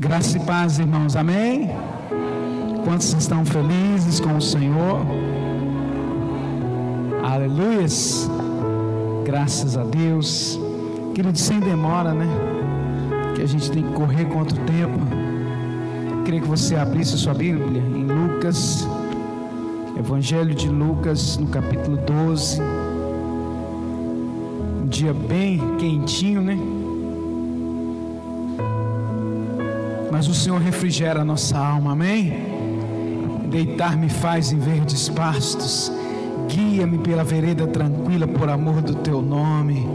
Graça 0.00 0.38
e 0.38 0.40
paz, 0.40 0.78
irmãos, 0.78 1.14
amém? 1.14 1.68
Quantos 2.84 3.12
estão 3.12 3.44
felizes 3.44 4.18
com 4.18 4.34
o 4.34 4.40
Senhor? 4.40 5.04
Aleluias, 7.22 8.26
graças 9.26 9.76
a 9.76 9.84
Deus, 9.84 10.58
querido, 11.14 11.36
sem 11.36 11.60
demora, 11.60 12.14
né? 12.14 12.26
Que 13.34 13.42
a 13.42 13.46
gente 13.46 13.70
tem 13.70 13.82
que 13.82 13.92
correr 13.92 14.24
contra 14.24 14.58
o 14.58 14.64
tempo. 14.64 14.98
Queria 16.24 16.40
que 16.40 16.48
você 16.48 16.76
abrisse 16.76 17.18
sua 17.18 17.34
Bíblia 17.34 17.82
em 17.82 18.06
Lucas, 18.06 18.88
Evangelho 19.98 20.54
de 20.54 20.70
Lucas, 20.70 21.36
no 21.36 21.48
capítulo 21.48 21.98
12. 21.98 22.58
Um 24.82 24.86
dia 24.86 25.12
bem 25.12 25.76
quentinho, 25.76 26.40
né? 26.40 26.79
Mas 30.10 30.28
o 30.28 30.34
Senhor 30.34 30.60
refrigera 30.60 31.20
a 31.20 31.24
nossa 31.24 31.58
alma, 31.58 31.92
amém? 31.92 32.60
Deitar-me 33.48 34.08
faz 34.08 34.52
em 34.52 34.58
verdes 34.58 35.08
pastos, 35.08 35.90
guia-me 36.48 36.98
pela 36.98 37.24
vereda 37.24 37.66
tranquila 37.66 38.26
por 38.26 38.48
amor 38.48 38.80
do 38.82 38.94
teu 38.96 39.22
nome. 39.22 39.86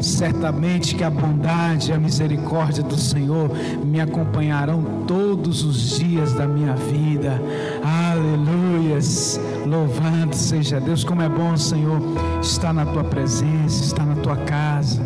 Certamente 0.00 0.94
que 0.94 1.02
a 1.02 1.10
bondade 1.10 1.90
e 1.90 1.94
a 1.94 1.98
misericórdia 1.98 2.84
do 2.84 2.96
Senhor 2.96 3.50
me 3.84 4.00
acompanharão 4.00 5.04
todos 5.06 5.64
os 5.64 5.98
dias 5.98 6.32
da 6.34 6.46
minha 6.46 6.74
vida. 6.74 7.40
Aleluias! 7.82 9.40
Louvado 9.66 10.36
seja 10.36 10.80
Deus, 10.80 11.02
como 11.02 11.22
é 11.22 11.28
bom, 11.28 11.56
Senhor, 11.56 12.00
estar 12.40 12.72
na 12.72 12.86
tua 12.86 13.04
presença, 13.04 13.84
estar 13.84 14.06
na 14.06 14.14
tua 14.16 14.36
casa. 14.36 15.02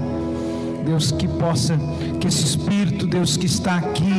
Deus, 0.85 1.11
que 1.13 1.29
possa, 1.29 1.79
que 2.21 2.27
esse 2.27 2.45
Espírito, 2.45 3.07
Deus, 3.07 3.37
que 3.37 3.47
está 3.47 3.77
aqui 3.77 4.13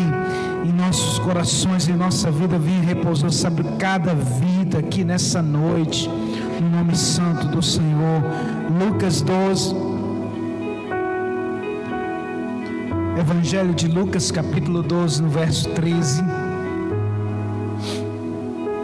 em 0.63 0.71
nossos 0.71 1.19
corações, 1.19 1.87
em 1.89 1.93
nossa 1.93 2.31
vida, 2.31 2.57
venha 2.57 2.81
repousar 2.81 3.31
sobre 3.31 3.63
cada 3.77 4.15
vida 4.15 4.79
aqui 4.79 5.03
nessa 5.03 5.41
noite, 5.41 6.09
no 6.61 6.69
nome 6.69 6.95
santo 6.95 7.47
do 7.47 7.61
Senhor. 7.61 8.23
Lucas 8.79 9.21
12. 9.21 9.75
Evangelho 13.19 13.73
de 13.73 13.87
Lucas, 13.87 14.31
capítulo 14.31 14.81
12, 14.81 15.21
no 15.21 15.29
verso 15.29 15.69
13. 15.71 16.21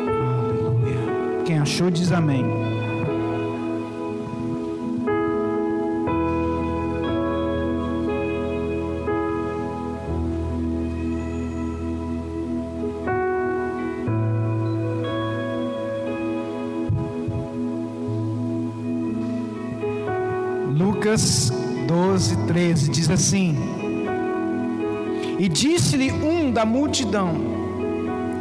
Aleluia. 0.07 1.43
Quem 1.45 1.59
achou, 1.59 1.89
diz 1.89 2.11
amém. 2.11 2.78
Lucas 21.09 21.51
12, 21.87 22.37
13 22.45 22.91
diz 22.91 23.09
assim: 23.09 23.57
E 25.39 25.49
disse-lhe 25.49 26.11
um 26.11 26.51
da 26.51 26.63
multidão: 26.63 27.33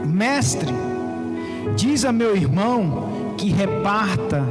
Mestre, 0.05 0.75
diz 1.75 2.05
a 2.05 2.13
meu 2.13 2.37
irmão 2.37 3.09
que 3.39 3.49
reparta 3.49 4.45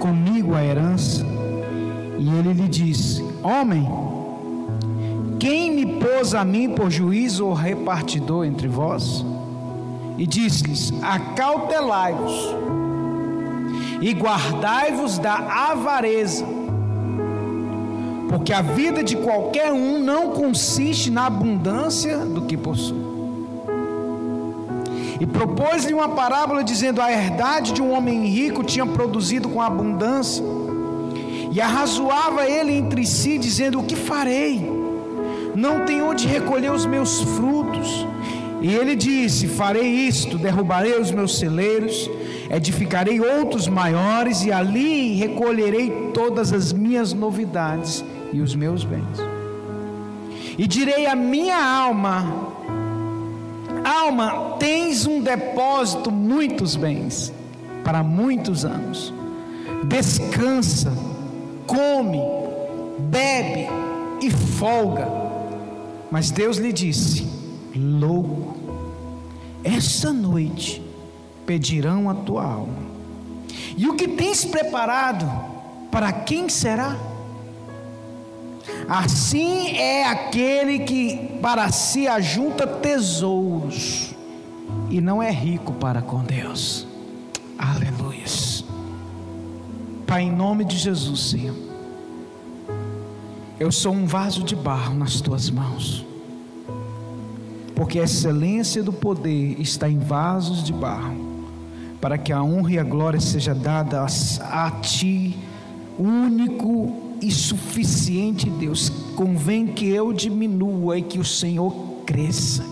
comigo 0.00 0.56
a 0.56 0.64
herança. 0.64 1.24
E 2.18 2.28
ele 2.28 2.54
lhe 2.54 2.68
disse: 2.68 3.24
Homem, 3.40 3.86
quem 5.38 5.70
me 5.72 6.00
pôs 6.00 6.34
a 6.34 6.44
mim 6.44 6.70
por 6.70 6.90
juiz 6.90 7.38
ou 7.38 7.52
repartidor 7.52 8.46
entre 8.46 8.66
vós? 8.66 9.24
E 10.18 10.26
disse-lhes: 10.26 10.92
Acautelai-vos 11.00 12.52
e 14.00 14.12
guardai-vos 14.12 15.18
da 15.18 15.70
avareza 15.70 16.59
porque 18.30 18.52
a 18.52 18.62
vida 18.62 19.02
de 19.02 19.16
qualquer 19.16 19.72
um 19.72 19.98
não 19.98 20.30
consiste 20.30 21.10
na 21.10 21.26
abundância 21.26 22.18
do 22.18 22.42
que 22.42 22.56
possui. 22.56 23.10
E 25.18 25.26
propôs-lhe 25.26 25.92
uma 25.92 26.10
parábola 26.10 26.62
dizendo: 26.62 27.02
a 27.02 27.10
herdade 27.10 27.72
de 27.72 27.82
um 27.82 27.90
homem 27.90 28.26
rico 28.26 28.62
tinha 28.62 28.86
produzido 28.86 29.48
com 29.48 29.60
abundância. 29.60 30.44
E 31.52 31.60
arrazoava 31.60 32.48
ele 32.48 32.72
entre 32.72 33.04
si, 33.04 33.36
dizendo: 33.36 33.80
O 33.80 33.82
que 33.82 33.96
farei? 33.96 34.64
Não 35.56 35.84
tenho 35.84 36.08
onde 36.08 36.28
recolher 36.28 36.70
os 36.70 36.86
meus 36.86 37.20
frutos. 37.22 38.06
E 38.62 38.72
ele 38.72 38.94
disse: 38.94 39.48
Farei 39.48 39.88
isto: 39.88 40.38
derrubarei 40.38 41.00
os 41.00 41.10
meus 41.10 41.36
celeiros, 41.36 42.08
edificarei 42.48 43.20
outros 43.20 43.66
maiores, 43.66 44.44
e 44.44 44.52
ali 44.52 45.14
recolherei 45.16 46.12
todas 46.14 46.52
as 46.52 46.72
minhas 46.72 47.12
novidades 47.12 48.04
e 48.32 48.40
os 48.40 48.54
meus 48.54 48.84
bens. 48.84 49.18
E 50.58 50.66
direi 50.66 51.06
à 51.06 51.14
minha 51.14 51.56
alma: 51.56 52.50
Alma, 53.84 54.56
tens 54.58 55.06
um 55.06 55.20
depósito, 55.20 56.10
muitos 56.10 56.76
bens, 56.76 57.32
para 57.84 58.02
muitos 58.02 58.64
anos. 58.64 59.12
Descansa, 59.84 60.92
come, 61.66 62.20
bebe 62.98 63.68
e 64.20 64.30
folga. 64.30 65.08
Mas 66.10 66.30
Deus 66.30 66.58
lhe 66.58 66.72
disse: 66.72 67.26
Louco, 67.74 68.56
essa 69.64 70.12
noite 70.12 70.82
pedirão 71.46 72.10
a 72.10 72.14
tua 72.14 72.44
alma. 72.44 72.90
E 73.76 73.88
o 73.88 73.94
que 73.94 74.08
tens 74.08 74.44
preparado, 74.44 75.26
para 75.90 76.12
quem 76.12 76.48
será? 76.48 77.09
Assim 78.88 79.76
é 79.76 80.06
aquele 80.06 80.80
que 80.80 81.38
para 81.40 81.70
si 81.70 82.08
ajunta 82.08 82.66
tesouros 82.66 84.14
e 84.90 85.00
não 85.00 85.22
é 85.22 85.30
rico 85.30 85.72
para 85.74 86.02
com 86.02 86.22
Deus. 86.24 86.86
Aleluia. 87.58 88.10
Pai, 90.10 90.22
em 90.22 90.32
nome 90.32 90.64
de 90.64 90.76
Jesus, 90.76 91.20
Senhor, 91.30 91.54
eu 93.60 93.70
sou 93.70 93.92
um 93.92 94.06
vaso 94.06 94.42
de 94.42 94.56
barro 94.56 94.92
nas 94.92 95.20
tuas 95.20 95.48
mãos, 95.48 96.04
porque 97.76 98.00
a 98.00 98.02
excelência 98.02 98.82
do 98.82 98.92
poder 98.92 99.54
está 99.60 99.88
em 99.88 100.00
vasos 100.00 100.64
de 100.64 100.72
barro, 100.72 101.46
para 102.00 102.18
que 102.18 102.32
a 102.32 102.42
honra 102.42 102.72
e 102.72 102.78
a 102.80 102.82
glória 102.82 103.20
seja 103.20 103.54
dada 103.54 104.04
a 104.04 104.70
ti, 104.80 105.38
único 105.96 107.09
e 107.20 107.30
suficiente, 107.30 108.48
Deus. 108.48 108.90
Convém 109.14 109.66
que 109.66 109.88
eu 109.88 110.12
diminua 110.12 110.98
e 110.98 111.02
que 111.02 111.18
o 111.18 111.24
Senhor 111.24 111.72
cresça. 112.06 112.64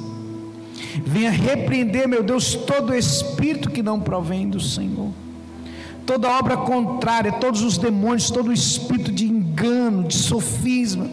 Venha 1.05 1.31
repreender, 1.31 2.09
meu 2.09 2.23
Deus, 2.23 2.55
todo 2.55 2.95
espírito 2.95 3.71
que 3.71 3.83
não 3.83 4.01
provém 4.01 4.49
do 4.49 4.61
Senhor. 4.61 5.11
Toda 6.07 6.29
obra 6.29 6.57
contrária, 6.57 7.33
todos 7.33 7.63
os 7.63 7.77
demônios, 7.77 8.31
todo 8.31 8.53
espírito 8.53 9.13
de 9.13 9.27
engano, 9.27 10.05
de 10.05 10.15
sofisma, 10.15 11.07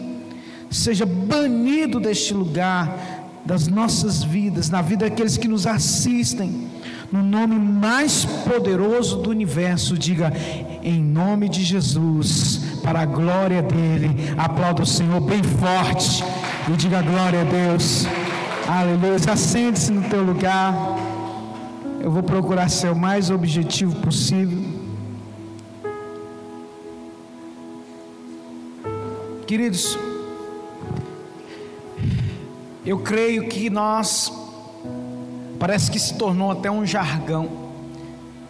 seja 0.70 1.04
banido 1.04 2.00
deste 2.00 2.32
lugar, 2.32 3.42
das 3.44 3.68
nossas 3.68 4.24
vidas, 4.24 4.70
na 4.70 4.80
vida 4.80 5.08
daqueles 5.08 5.36
que 5.36 5.46
nos 5.46 5.66
assistem 5.66 6.66
no 7.10 7.22
nome 7.22 7.56
mais 7.56 8.24
poderoso 8.24 9.18
do 9.18 9.30
universo, 9.30 9.96
diga 9.96 10.32
em 10.82 11.02
nome 11.02 11.48
de 11.48 11.62
Jesus, 11.62 12.60
para 12.76 13.00
a 13.00 13.06
glória 13.06 13.62
dele. 13.62 14.34
Aplauda 14.36 14.82
o 14.82 14.86
Senhor 14.86 15.20
bem 15.20 15.42
forte 15.42 16.22
e 16.68 16.76
diga 16.76 17.02
glória 17.02 17.42
a 17.42 17.44
Deus. 17.44 18.06
Aleluia. 18.68 19.16
Acende-se 19.30 19.92
no 19.92 20.08
teu 20.08 20.22
lugar. 20.22 20.74
Eu 22.00 22.10
vou 22.10 22.22
procurar 22.22 22.68
ser 22.68 22.90
o 22.90 22.96
mais 22.96 23.30
objetivo 23.30 23.96
possível. 23.96 24.62
Queridos, 29.46 29.98
eu 32.84 32.98
creio 32.98 33.48
que 33.48 33.70
nós 33.70 34.32
Parece 35.58 35.90
que 35.90 35.98
se 35.98 36.14
tornou 36.14 36.50
até 36.50 36.70
um 36.70 36.84
jargão. 36.84 37.48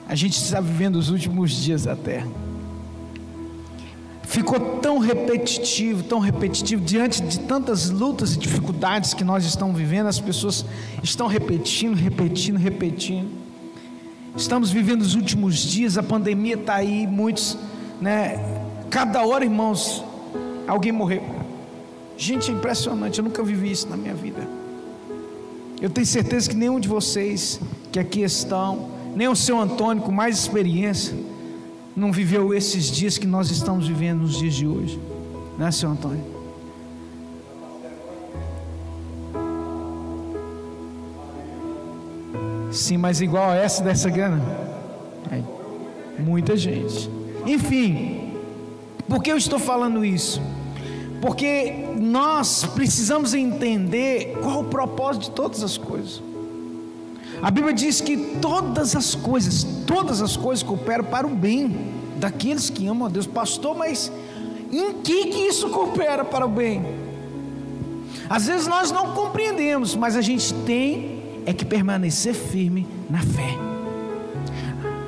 A 0.09 0.15
gente 0.15 0.37
está 0.37 0.61
vivendo 0.61 0.97
os 0.97 1.09
últimos 1.09 1.53
dias 1.53 1.85
da 1.85 1.95
terra. 1.95 2.29
Ficou 4.37 4.61
tão 4.61 4.99
repetitivo, 4.99 6.03
tão 6.03 6.19
repetitivo, 6.19 6.85
diante 6.85 7.23
de 7.23 7.41
tantas 7.41 7.88
lutas 7.88 8.35
e 8.35 8.38
dificuldades 8.38 9.15
que 9.15 9.25
nós 9.25 9.47
estamos 9.47 9.75
vivendo, 9.75 10.09
as 10.09 10.21
pessoas 10.21 10.62
estão 11.03 11.27
repetindo, 11.27 11.94
repetindo, 11.94 12.59
repetindo. 12.59 13.31
Estamos 14.37 14.71
vivendo 14.71 15.00
os 15.00 15.15
últimos 15.15 15.56
dias, 15.56 15.97
a 15.97 16.03
pandemia 16.03 16.55
está 16.55 16.75
aí, 16.75 17.06
muitos, 17.06 17.56
né? 17.99 18.38
Cada 18.91 19.27
hora, 19.27 19.43
irmãos, 19.43 20.05
alguém 20.69 20.93
morreu. 20.93 21.25
Gente, 22.19 22.50
é 22.50 22.53
impressionante, 22.53 23.19
eu 23.19 23.25
nunca 23.25 23.43
vivi 23.43 23.71
isso 23.71 23.88
na 23.88 23.97
minha 23.97 24.15
vida. 24.15 24.47
Eu 25.81 25.88
tenho 25.88 26.06
certeza 26.06 26.50
que 26.50 26.56
nenhum 26.56 26.79
de 26.79 26.88
vocês 26.88 27.59
que 27.91 27.99
aqui 27.99 28.21
estão, 28.21 28.91
nem 29.15 29.29
o 29.29 29.35
seu 29.35 29.59
Antônio 29.59 30.03
com 30.03 30.12
mais 30.12 30.38
experiência, 30.38 31.17
não 31.97 32.13
viveu 32.13 32.53
esses 32.53 32.85
dias 32.91 33.17
que 33.17 33.27
nós 33.27 33.51
estamos 33.51 33.89
vivendo 33.89 34.21
nos 34.21 34.39
dias 34.39 34.55
de 34.55 34.67
hoje, 34.67 35.01
né, 35.57 35.71
seu 35.71 35.89
Antônio? 35.89 36.37
Sim, 42.71 42.99
mas 42.99 43.23
igual 43.23 43.51
a 43.51 43.57
essa 43.57 43.83
dessa 43.83 44.11
grana? 44.11 44.43
É, 45.33 45.43
muita 46.21 46.55
gente. 46.55 47.09
Enfim, 47.47 48.35
por 49.09 49.23
que 49.23 49.33
eu 49.33 49.39
estou 49.39 49.59
falando 49.59 50.05
isso? 50.05 50.43
Porque 51.23 51.87
nós 51.99 52.67
precisamos 52.75 53.33
entender 53.33 54.37
qual 54.43 54.61
o 54.61 54.65
propósito 54.65 55.23
de 55.23 55.31
todas 55.31 55.63
as 55.63 55.79
coisas. 55.79 56.23
A 57.43 57.50
Bíblia 57.50 57.75
diz 57.75 58.00
que 58.00 58.17
todas 58.41 58.97
as 58.97 59.15
coisas, 59.15 59.65
todas 59.87 60.23
as 60.23 60.37
coisas 60.37 60.62
cooperam 60.62 61.05
para 61.05 61.27
o 61.27 61.31
bem 61.31 61.94
daqueles 62.17 62.71
que 62.71 62.87
amam 62.87 63.06
a 63.06 63.11
Deus. 63.11 63.27
Pastor, 63.27 63.77
mas 63.77 64.11
em 64.73 64.94
que 65.03 65.27
que 65.27 65.38
isso 65.38 65.69
coopera 65.71 66.25
para 66.25 66.47
o 66.47 66.49
bem? 66.49 66.85
Às 68.29 68.47
vezes 68.47 68.67
nós 68.67 68.91
não 68.91 69.12
compreendemos, 69.12 69.94
mas 69.94 70.17
a 70.17 70.21
gente 70.21 70.53
tem 70.65 71.17
é 71.47 71.53
que 71.53 71.65
permanecer 71.65 72.35
firme 72.35 72.87
na 73.09 73.21
fé. 73.21 73.56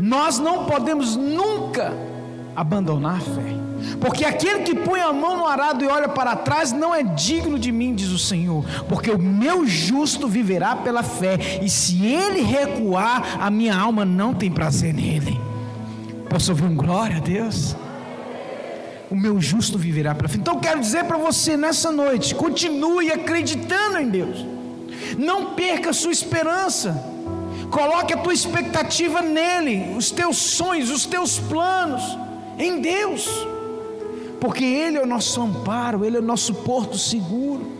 Nós 0.00 0.38
não 0.38 0.66
podemos 0.66 1.16
nunca 1.16 1.92
abandonar 2.54 3.16
a 3.16 3.20
fé. 3.20 3.67
Porque 4.00 4.24
aquele 4.24 4.60
que 4.62 4.74
põe 4.74 5.00
a 5.00 5.12
mão 5.12 5.36
no 5.36 5.46
arado 5.46 5.84
e 5.84 5.88
olha 5.88 6.08
para 6.08 6.36
trás 6.36 6.72
não 6.72 6.94
é 6.94 7.02
digno 7.02 7.58
de 7.58 7.72
mim, 7.72 7.94
diz 7.94 8.08
o 8.08 8.18
Senhor. 8.18 8.64
Porque 8.88 9.10
o 9.10 9.18
meu 9.18 9.66
justo 9.66 10.28
viverá 10.28 10.76
pela 10.76 11.02
fé, 11.02 11.60
e 11.62 11.68
se 11.68 12.04
ele 12.04 12.42
recuar, 12.42 13.38
a 13.40 13.50
minha 13.50 13.76
alma 13.76 14.04
não 14.04 14.34
tem 14.34 14.50
prazer 14.50 14.94
nele. 14.94 15.40
Posso 16.28 16.52
ouvir 16.52 16.64
um 16.64 16.74
glória 16.74 17.16
a 17.16 17.20
Deus? 17.20 17.74
O 19.10 19.16
meu 19.16 19.40
justo 19.40 19.78
viverá 19.78 20.14
pela 20.14 20.28
fé. 20.28 20.36
Então 20.36 20.60
quero 20.60 20.80
dizer 20.80 21.04
para 21.04 21.16
você 21.16 21.56
nessa 21.56 21.90
noite: 21.90 22.34
continue 22.34 23.10
acreditando 23.10 23.98
em 23.98 24.08
Deus, 24.08 24.44
não 25.16 25.54
perca 25.54 25.90
a 25.90 25.94
sua 25.94 26.12
esperança. 26.12 27.16
Coloque 27.70 28.14
a 28.14 28.16
tua 28.16 28.32
expectativa 28.32 29.20
nele, 29.20 29.94
os 29.94 30.10
teus 30.10 30.38
sonhos, 30.38 30.90
os 30.90 31.04
teus 31.04 31.38
planos 31.38 32.02
em 32.58 32.80
Deus 32.80 33.28
porque 34.40 34.64
Ele 34.64 34.96
é 34.96 35.02
o 35.02 35.06
nosso 35.06 35.40
amparo, 35.40 36.04
Ele 36.04 36.16
é 36.16 36.20
o 36.20 36.22
nosso 36.22 36.54
porto 36.54 36.96
seguro, 36.96 37.78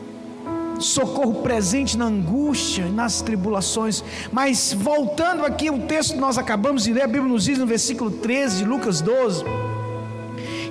socorro 0.80 1.34
presente 1.42 1.96
na 1.96 2.06
angústia, 2.06 2.86
nas 2.86 3.20
tribulações. 3.20 4.02
Mas 4.32 4.72
voltando 4.72 5.44
aqui 5.44 5.70
o 5.70 5.80
texto 5.80 6.14
que 6.14 6.20
nós 6.20 6.38
acabamos 6.38 6.84
de 6.84 6.92
ler, 6.92 7.02
a 7.02 7.06
Bíblia 7.06 7.32
nos 7.32 7.44
diz 7.44 7.58
no 7.58 7.66
versículo 7.66 8.10
13 8.10 8.58
de 8.58 8.64
Lucas 8.64 9.00
12, 9.00 9.44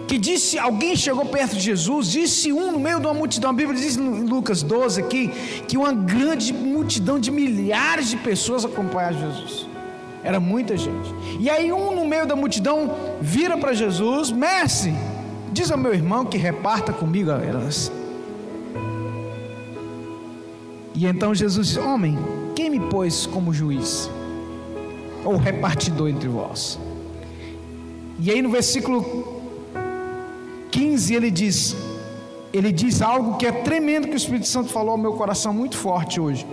que 0.08 0.18
disse, 0.18 0.58
alguém 0.58 0.96
chegou 0.96 1.26
perto 1.26 1.56
de 1.56 1.62
Jesus, 1.62 2.10
disse 2.10 2.54
um 2.54 2.72
no 2.72 2.80
meio 2.80 3.00
de 3.00 3.06
uma 3.06 3.14
multidão, 3.14 3.50
a 3.50 3.54
Bíblia 3.54 3.78
diz 3.78 3.98
em 3.98 4.24
Lucas 4.24 4.64
12 4.64 5.02
aqui, 5.02 5.28
que 5.68 5.78
uma 5.78 5.92
grande 5.92 6.54
multidão 6.54 7.20
de 7.20 7.30
milhares 7.30 8.10
de 8.10 8.18
pessoas 8.18 8.64
acompanhava 8.64 9.14
Jesus. 9.14 9.68
Era 10.24 10.40
muita 10.40 10.76
gente. 10.78 11.14
E 11.40 11.50
aí 11.50 11.72
um 11.72 11.94
no 11.94 12.06
meio 12.06 12.26
da 12.26 12.36
multidão 12.36 12.94
vira 13.22 13.58
para 13.58 13.74
Jesus, 13.74 14.32
mestre, 14.32 14.94
Diz 15.52 15.72
ao 15.72 15.78
meu 15.78 15.94
irmão 15.94 16.26
que 16.26 16.38
reparta 16.38 16.92
comigo 16.94 17.32
elas. 17.32 17.92
E 20.94 21.06
então 21.06 21.34
Jesus 21.34 21.68
disse: 21.68 21.80
Homem, 21.80 22.18
quem 22.56 22.70
me 22.70 22.80
pôs 22.80 23.26
como 23.26 23.54
juiz? 23.54 24.10
Ou 25.24 25.38
repartidor 25.38 26.10
entre 26.10 26.28
vós? 26.28 26.80
E 28.20 28.32
aí 28.32 28.42
no 28.42 28.50
versículo 28.50 29.42
15 30.72 31.14
ele 31.14 31.32
diz: 31.32 31.76
Ele 32.52 32.72
diz 32.72 33.02
algo 33.02 33.38
que 33.38 33.46
é 33.46 33.52
tremendo 33.52 34.08
que 34.08 34.14
o 34.14 34.18
Espírito 34.18 34.48
Santo 34.48 34.70
falou 34.70 34.92
ao 34.92 34.98
meu 34.98 35.14
coração 35.14 35.54
muito 35.54 35.78
forte 35.78 36.20
hoje. 36.20 36.46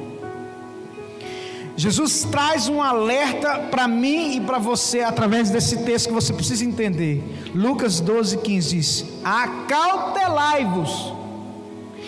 Jesus 1.76 2.22
traz 2.30 2.68
um 2.68 2.80
alerta 2.80 3.58
para 3.70 3.88
mim 3.88 4.36
e 4.36 4.40
para 4.40 4.58
você 4.58 5.00
através 5.00 5.50
desse 5.50 5.78
texto 5.78 6.06
que 6.06 6.14
você 6.14 6.32
precisa 6.32 6.64
entender. 6.64 7.22
Lucas 7.52 7.98
12, 8.00 8.38
15 8.38 8.76
diz: 8.76 9.04
Acautelai-vos 9.24 11.12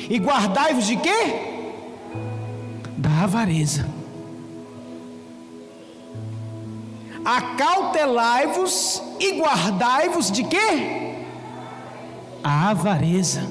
e 0.09 0.19
guardai-vos 0.19 0.87
de 0.87 0.97
quê? 0.97 1.35
Da 2.97 3.25
avareza. 3.25 3.89
Acautelai-vos 7.25 9.03
e 9.19 9.33
guardai-vos 9.41 10.31
de 10.31 10.45
quê? 10.45 11.17
A 12.45 12.71
avareza. 12.71 13.43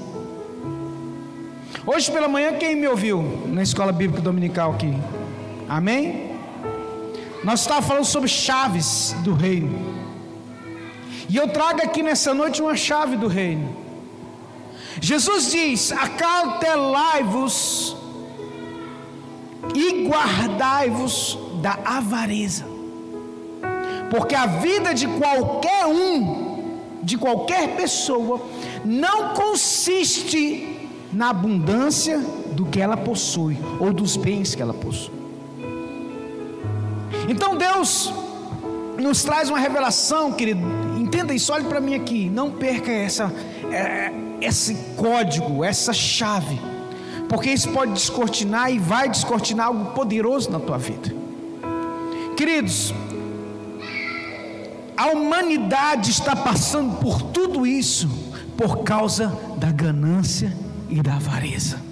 Hoje 1.86 2.10
pela 2.10 2.30
manhã, 2.30 2.54
quem 2.54 2.74
me 2.74 2.88
ouviu 2.88 3.22
na 3.48 3.62
escola 3.62 3.92
bíblica 3.92 4.22
dominical 4.22 4.72
aqui? 4.72 4.94
Amém? 5.68 6.36
Nós 7.44 7.62
estávamos 7.62 7.88
falando 7.88 8.06
sobre 8.06 8.30
chaves 8.30 9.16
do 9.24 9.34
reino. 9.34 9.96
E 11.30 11.38
eu 11.38 11.48
trago 11.50 11.82
aqui 11.82 12.04
nessa 12.04 12.34
noite 12.34 12.62
uma 12.62 12.76
chave 12.76 13.16
do 13.18 13.28
reino. 13.28 13.76
Jesus 15.02 15.52
diz: 15.52 15.92
Acautelai-vos 15.92 17.98
e 19.74 20.08
guardai-vos 20.08 21.38
da 21.62 21.80
avareza, 21.84 22.66
porque 24.10 24.36
a 24.36 24.46
vida 24.46 24.94
de 24.94 25.08
qualquer 25.08 25.88
um, 25.88 26.78
de 27.02 27.18
qualquer 27.18 27.76
pessoa, 27.76 28.40
não 28.84 29.34
consiste 29.34 30.90
na 31.12 31.30
abundância 31.30 32.20
do 32.52 32.66
que 32.66 32.80
ela 32.80 32.98
possui 32.98 33.58
ou 33.80 33.92
dos 33.92 34.16
bens 34.16 34.54
que 34.54 34.62
ela 34.62 34.74
possui. 34.74 35.15
Então 37.28 37.58
Deus 37.58 38.14
nos 38.98 39.24
traz 39.24 39.50
uma 39.50 39.60
revelação, 39.60 40.32
querido. 40.32 40.62
Entenda 40.98 41.34
isso, 41.34 41.52
olhe 41.52 41.66
para 41.66 41.80
mim 41.80 41.96
aqui. 41.96 42.30
Não 42.30 42.52
perca 42.52 42.92
essa, 42.92 43.32
é, 43.72 44.12
esse 44.42 44.76
código, 44.96 45.64
essa 45.64 45.94
chave, 45.94 46.60
porque 47.30 47.50
isso 47.50 47.70
pode 47.70 47.94
descortinar 47.94 48.72
e 48.72 48.80
vai 48.80 49.10
descortinar 49.10 49.68
algo 49.68 49.92
poderoso 49.92 50.50
na 50.52 50.60
tua 50.60 50.78
vida. 50.78 51.14
Queridos, 52.36 52.94
a 54.98 55.08
humanidade 55.08 56.12
está 56.12 56.36
passando 56.36 56.98
por 56.98 57.22
tudo 57.22 57.66
isso 57.66 58.10
por 58.58 58.84
causa 58.84 59.38
da 59.58 59.72
ganância 59.72 60.56
e 60.90 61.02
da 61.02 61.16
avareza. 61.16 61.85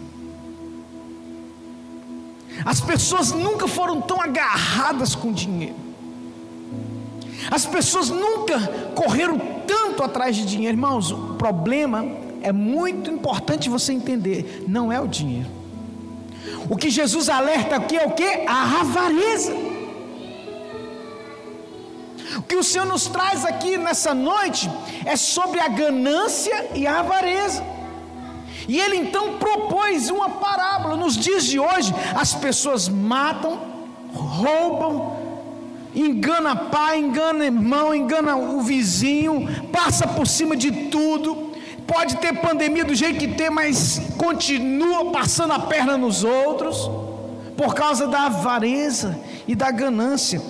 As 2.66 2.80
pessoas 2.80 3.32
nunca 3.32 3.68
foram 3.68 4.02
tão 4.02 4.22
agarradas 4.22 5.16
com 5.16 5.32
dinheiro. 5.32 5.76
As 7.50 7.66
pessoas 7.66 8.10
nunca 8.10 8.60
correram 8.96 9.38
tanto 9.68 10.04
atrás 10.04 10.36
de 10.36 10.46
dinheiro. 10.46 10.76
Irmãos, 10.76 11.12
o 11.12 11.36
problema 11.36 12.06
é 12.42 12.52
muito 12.52 13.10
importante 13.10 13.70
você 13.70 13.94
entender: 13.94 14.66
não 14.68 14.92
é 14.92 15.00
o 15.00 15.08
dinheiro. 15.08 15.50
O 16.70 16.78
que 16.78 16.90
Jesus 16.90 17.30
alerta 17.30 17.76
aqui 17.76 17.98
é 17.98 18.06
o 18.06 18.12
que? 18.12 18.46
A 18.48 18.82
avareza. 18.82 19.54
O 22.38 22.42
que 22.42 22.56
o 22.56 22.64
Senhor 22.64 22.86
nos 22.86 23.08
traz 23.08 23.46
aqui 23.46 23.78
nessa 23.78 24.14
noite 24.14 24.70
é 25.06 25.16
sobre 25.16 25.60
a 25.60 25.68
ganância 25.68 26.70
e 26.74 26.88
a 26.88 27.00
avareza. 27.00 27.73
E 28.68 28.80
ele 28.80 28.96
então 28.98 29.38
propôs 29.38 30.10
uma 30.10 30.30
parábola. 30.30 30.96
Nos 30.96 31.16
dias 31.16 31.46
de 31.46 31.60
hoje, 31.60 31.94
as 32.16 32.34
pessoas 32.34 32.88
matam, 32.88 33.60
roubam, 34.14 35.18
engana 35.96 36.56
pai, 36.56 37.00
engana 37.00 37.46
irmão, 37.46 37.94
engana 37.94 38.36
o 38.36 38.62
vizinho, 38.62 39.48
passa 39.72 40.08
por 40.08 40.28
cima 40.28 40.56
de 40.56 40.72
tudo. 40.90 41.52
Pode 41.86 42.18
ter 42.18 42.34
pandemia 42.40 42.86
do 42.86 42.96
jeito 42.96 43.20
que 43.20 43.28
tem, 43.28 43.50
mas 43.50 44.02
continua 44.18 45.12
passando 45.12 45.54
a 45.54 45.60
perna 45.60 45.98
nos 45.98 46.24
outros 46.24 46.90
por 47.58 47.76
causa 47.76 48.08
da 48.08 48.24
avareza 48.24 49.20
e 49.48 49.54
da 49.54 49.70
ganância. 49.70 50.42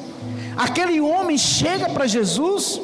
Aquele 0.55 1.01
homem 1.01 1.37
chega 1.37 1.89
para 1.89 2.05
Jesus 2.05 2.79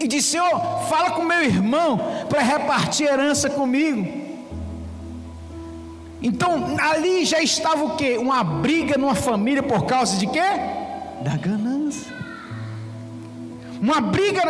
e 0.00 0.08
diz: 0.08 0.24
Senhor, 0.24 0.60
fala 0.88 1.12
com 1.12 1.22
meu 1.22 1.42
irmão 1.42 2.00
para 2.28 2.42
repartir 2.42 3.06
herança 3.06 3.48
comigo. 3.48 4.21
Então 6.22 6.76
ali 6.78 7.24
já 7.24 7.40
estava 7.42 7.84
o 7.84 7.96
que? 7.96 8.16
Uma 8.16 8.44
briga 8.44 8.96
numa 8.96 9.14
família 9.14 9.62
por 9.62 9.84
causa 9.86 10.16
de 10.16 10.26
quê? 10.26 10.40
Da 11.22 11.36
ganância. 11.36 12.12
Uma 13.80 14.00
briga 14.00 14.42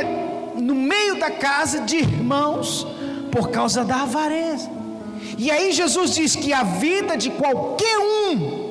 no 0.55 0.75
meio 0.75 1.19
da 1.19 1.31
casa 1.31 1.81
de 1.81 1.97
irmãos 1.97 2.87
por 3.31 3.49
causa 3.51 3.85
da 3.85 4.03
avareza. 4.03 4.71
E 5.39 5.51
aí 5.51 5.73
Jesus 5.73 6.15
diz 6.15 6.37
que 6.37 6.53
a 6.53 6.63
vida 6.63 7.17
de 7.17 7.31
qualquer 7.31 7.99
um 7.99 8.63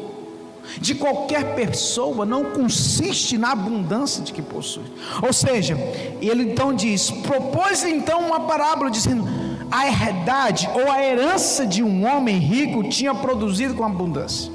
de 0.79 0.95
qualquer 0.95 1.55
pessoa 1.55 2.25
não 2.25 2.45
consiste 2.45 3.37
na 3.37 3.51
abundância 3.51 4.23
de 4.23 4.31
que 4.31 4.41
possui. 4.41 4.85
Ou 5.21 5.33
seja, 5.33 5.75
ele 6.21 6.43
então 6.43 6.73
diz: 6.73 7.11
propôs 7.11 7.83
então 7.83 8.27
uma 8.27 8.41
parábola 8.41 8.89
dizendo: 8.89 9.27
a 9.71 9.87
herdade 9.87 10.69
ou 10.73 10.91
a 10.91 11.01
herança 11.01 11.65
de 11.65 11.81
um 11.81 12.05
homem 12.05 12.37
rico 12.37 12.83
tinha 12.89 13.15
produzido 13.15 13.73
com 13.73 13.85
abundância. 13.85 14.51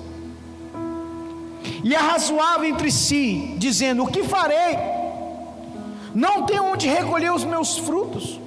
E 1.83 1.95
arrazoava 1.95 2.67
entre 2.67 2.91
si, 2.91 3.55
dizendo: 3.57 4.05
O 4.05 4.07
que 4.07 4.23
farei? 4.23 4.77
Não 6.15 6.45
tenho 6.45 6.65
onde 6.65 6.89
recolher 6.89 7.33
os 7.33 7.45
meus 7.45 7.79
frutos. 7.79 8.41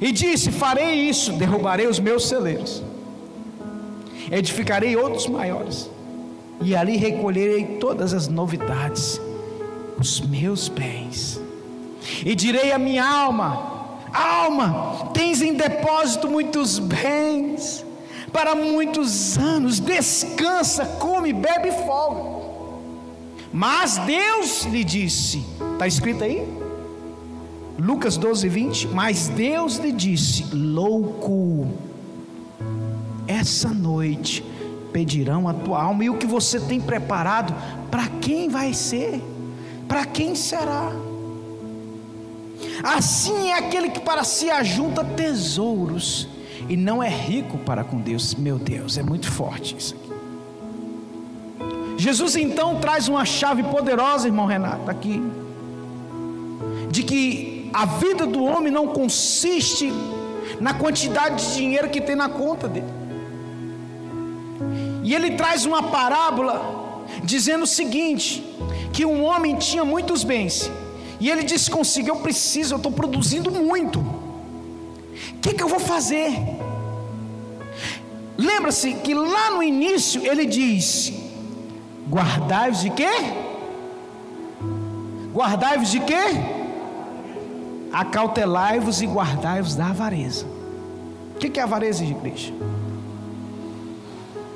E 0.00 0.12
disse: 0.12 0.52
Farei 0.52 0.94
isso, 0.94 1.32
derrubarei 1.32 1.86
os 1.86 1.98
meus 1.98 2.28
celeiros, 2.28 2.82
edificarei 4.30 4.96
outros 4.96 5.26
maiores 5.26 5.90
e 6.60 6.76
ali 6.76 6.96
recolherei 6.96 7.64
todas 7.78 8.14
as 8.14 8.28
novidades, 8.28 9.20
os 9.98 10.20
meus 10.20 10.68
bens. 10.68 11.40
E 12.24 12.34
direi 12.34 12.72
à 12.72 12.78
minha 12.78 13.04
alma: 13.04 13.71
Alma, 14.12 15.10
tens 15.14 15.40
em 15.40 15.54
depósito 15.54 16.28
muitos 16.28 16.78
bens, 16.78 17.84
para 18.32 18.54
muitos 18.54 19.38
anos, 19.38 19.80
descansa, 19.80 20.84
come, 20.98 21.32
bebe 21.32 21.68
e 21.68 21.86
folga. 21.86 22.42
Mas 23.52 23.98
Deus 23.98 24.64
lhe 24.64 24.82
disse, 24.84 25.44
está 25.74 25.86
escrito 25.86 26.24
aí? 26.24 26.62
Lucas 27.78 28.16
12, 28.16 28.48
20. 28.48 28.88
Mas 28.88 29.28
Deus 29.28 29.76
lhe 29.76 29.92
disse: 29.92 30.54
Louco, 30.54 31.68
essa 33.26 33.68
noite 33.70 34.44
pedirão 34.92 35.48
a 35.48 35.54
tua 35.54 35.82
alma, 35.82 36.04
e 36.04 36.10
o 36.10 36.18
que 36.18 36.26
você 36.26 36.60
tem 36.60 36.80
preparado, 36.80 37.54
para 37.90 38.06
quem 38.20 38.48
vai 38.48 38.74
ser? 38.74 39.22
Para 39.88 40.04
quem 40.04 40.34
será? 40.34 40.92
Assim 42.82 43.48
é 43.48 43.58
aquele 43.58 43.90
que 43.90 44.00
para 44.00 44.24
si 44.24 44.50
ajunta 44.50 45.04
tesouros 45.04 46.28
e 46.68 46.76
não 46.76 47.02
é 47.02 47.08
rico 47.08 47.58
para 47.58 47.84
com 47.84 48.00
Deus. 48.00 48.34
Meu 48.34 48.58
Deus, 48.58 48.98
é 48.98 49.02
muito 49.02 49.30
forte 49.30 49.76
isso 49.78 49.94
aqui. 49.94 50.12
Jesus 51.96 52.34
então 52.36 52.80
traz 52.80 53.08
uma 53.08 53.24
chave 53.24 53.62
poderosa, 53.62 54.26
irmão 54.26 54.46
Renato, 54.46 54.90
aqui, 54.90 55.22
de 56.90 57.02
que 57.02 57.70
a 57.72 57.86
vida 57.86 58.26
do 58.26 58.42
homem 58.42 58.72
não 58.72 58.88
consiste 58.88 59.92
na 60.60 60.74
quantidade 60.74 61.46
de 61.46 61.54
dinheiro 61.54 61.88
que 61.88 62.00
tem 62.00 62.16
na 62.16 62.28
conta 62.28 62.68
dele. 62.68 62.86
E 65.04 65.14
ele 65.14 65.32
traz 65.32 65.64
uma 65.64 65.82
parábola 65.84 67.04
dizendo 67.24 67.64
o 67.64 67.66
seguinte: 67.66 68.44
que 68.92 69.04
um 69.04 69.24
homem 69.24 69.56
tinha 69.56 69.84
muitos 69.84 70.24
bens, 70.24 70.70
e 71.22 71.30
ele 71.30 71.44
disse 71.44 71.70
consigo: 71.70 72.08
Eu 72.08 72.16
preciso, 72.16 72.74
eu 72.74 72.78
estou 72.78 72.90
produzindo 72.90 73.48
muito, 73.48 74.00
o 74.00 75.38
que, 75.40 75.54
que 75.54 75.62
eu 75.62 75.68
vou 75.68 75.78
fazer? 75.78 76.32
Lembra-se 78.36 78.94
que 78.94 79.14
lá 79.14 79.52
no 79.52 79.62
início 79.62 80.20
ele 80.26 80.44
diz: 80.44 81.12
Guardai-vos 82.10 82.80
de 82.80 82.90
quê? 82.90 83.12
Guardai-vos 85.32 85.92
de 85.92 86.00
quê? 86.00 86.24
Acautelai-vos 87.92 89.00
e 89.00 89.06
guardai-vos 89.06 89.76
da 89.76 89.90
avareza. 89.90 90.44
O 91.36 91.38
que, 91.38 91.60
é 91.60 91.62
avareza, 91.62 92.02
igreja? 92.02 92.52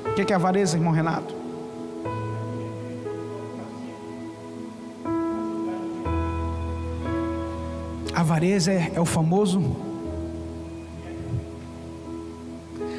O 0.05 0.13
que 0.13 0.33
é 0.33 0.35
avareza, 0.35 0.75
irmão 0.75 0.91
Renato? 0.91 1.33
Avareza 8.17 8.71
é, 8.71 8.93
é 8.95 8.99
o 8.99 9.05
famoso 9.05 9.75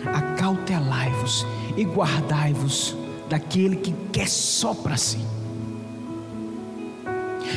acautelai-vos 0.07 1.45
e 1.77 1.83
guardai-vos 1.83 2.97
daquele 3.29 3.75
que 3.75 3.93
quer 4.13 4.29
só 4.29 4.73
para 4.73 4.97
si. 4.97 5.19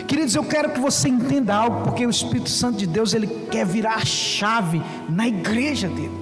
Queridos, 0.08 0.34
eu 0.34 0.44
quero 0.44 0.72
que 0.72 0.80
você 0.80 1.08
entenda 1.08 1.54
algo, 1.56 1.84
porque 1.84 2.04
o 2.04 2.10
Espírito 2.10 2.50
Santo 2.50 2.80
de 2.80 2.88
Deus 2.88 3.14
ele 3.14 3.28
quer 3.28 3.64
virar 3.64 3.98
a 3.98 4.06
chave 4.06 4.82
na 5.08 5.28
igreja 5.28 5.88
dele. 5.88 6.21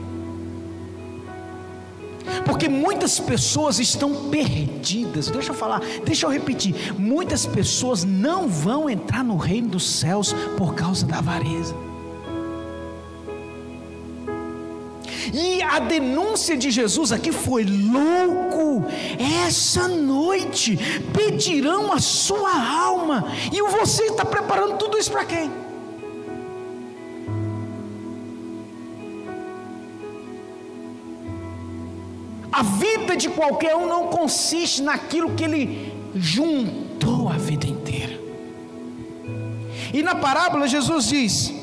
Porque 2.59 2.67
muitas 2.67 3.21
pessoas 3.21 3.79
estão 3.79 4.29
perdidas. 4.29 5.29
Deixa 5.29 5.51
eu 5.51 5.55
falar, 5.55 5.79
deixa 6.03 6.25
eu 6.25 6.29
repetir. 6.29 6.93
Muitas 6.99 7.45
pessoas 7.45 8.03
não 8.03 8.49
vão 8.49 8.89
entrar 8.89 9.23
no 9.23 9.37
reino 9.37 9.69
dos 9.69 9.89
céus 9.89 10.35
por 10.57 10.75
causa 10.75 11.05
da 11.05 11.19
avareza. 11.19 11.73
E 15.33 15.61
a 15.61 15.79
denúncia 15.79 16.57
de 16.57 16.69
Jesus 16.69 17.13
aqui 17.13 17.31
foi: 17.31 17.63
louco, 17.63 18.85
essa 19.47 19.87
noite 19.87 20.77
pedirão 21.13 21.93
a 21.93 21.99
sua 22.01 22.61
alma, 22.83 23.31
e 23.53 23.61
você 23.61 24.03
está 24.03 24.25
preparando 24.25 24.77
tudo 24.77 24.97
isso 24.97 25.09
para 25.13 25.23
quem? 25.23 25.68
A 32.59 32.61
vida 32.61 33.15
de 33.15 33.29
qualquer 33.29 33.73
um 33.73 33.87
não 33.87 34.07
consiste 34.07 34.81
naquilo 34.81 35.33
que 35.33 35.45
ele 35.45 35.93
juntou 36.13 37.29
a 37.29 37.37
vida 37.37 37.65
inteira. 37.65 38.19
E 39.93 40.03
na 40.03 40.13
parábola 40.13 40.67
Jesus 40.67 41.07
diz 41.07 41.53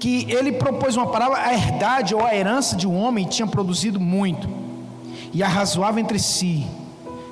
que 0.00 0.26
ele 0.28 0.50
propôs 0.50 0.96
uma 0.96 1.06
parábola, 1.06 1.38
a 1.38 1.54
herdade 1.54 2.16
ou 2.16 2.24
a 2.24 2.34
herança 2.34 2.74
de 2.74 2.88
um 2.88 2.96
homem 2.96 3.28
tinha 3.28 3.46
produzido 3.46 4.00
muito 4.00 4.48
e 5.32 5.40
arrazoava 5.40 6.00
entre 6.00 6.18
si. 6.18 6.66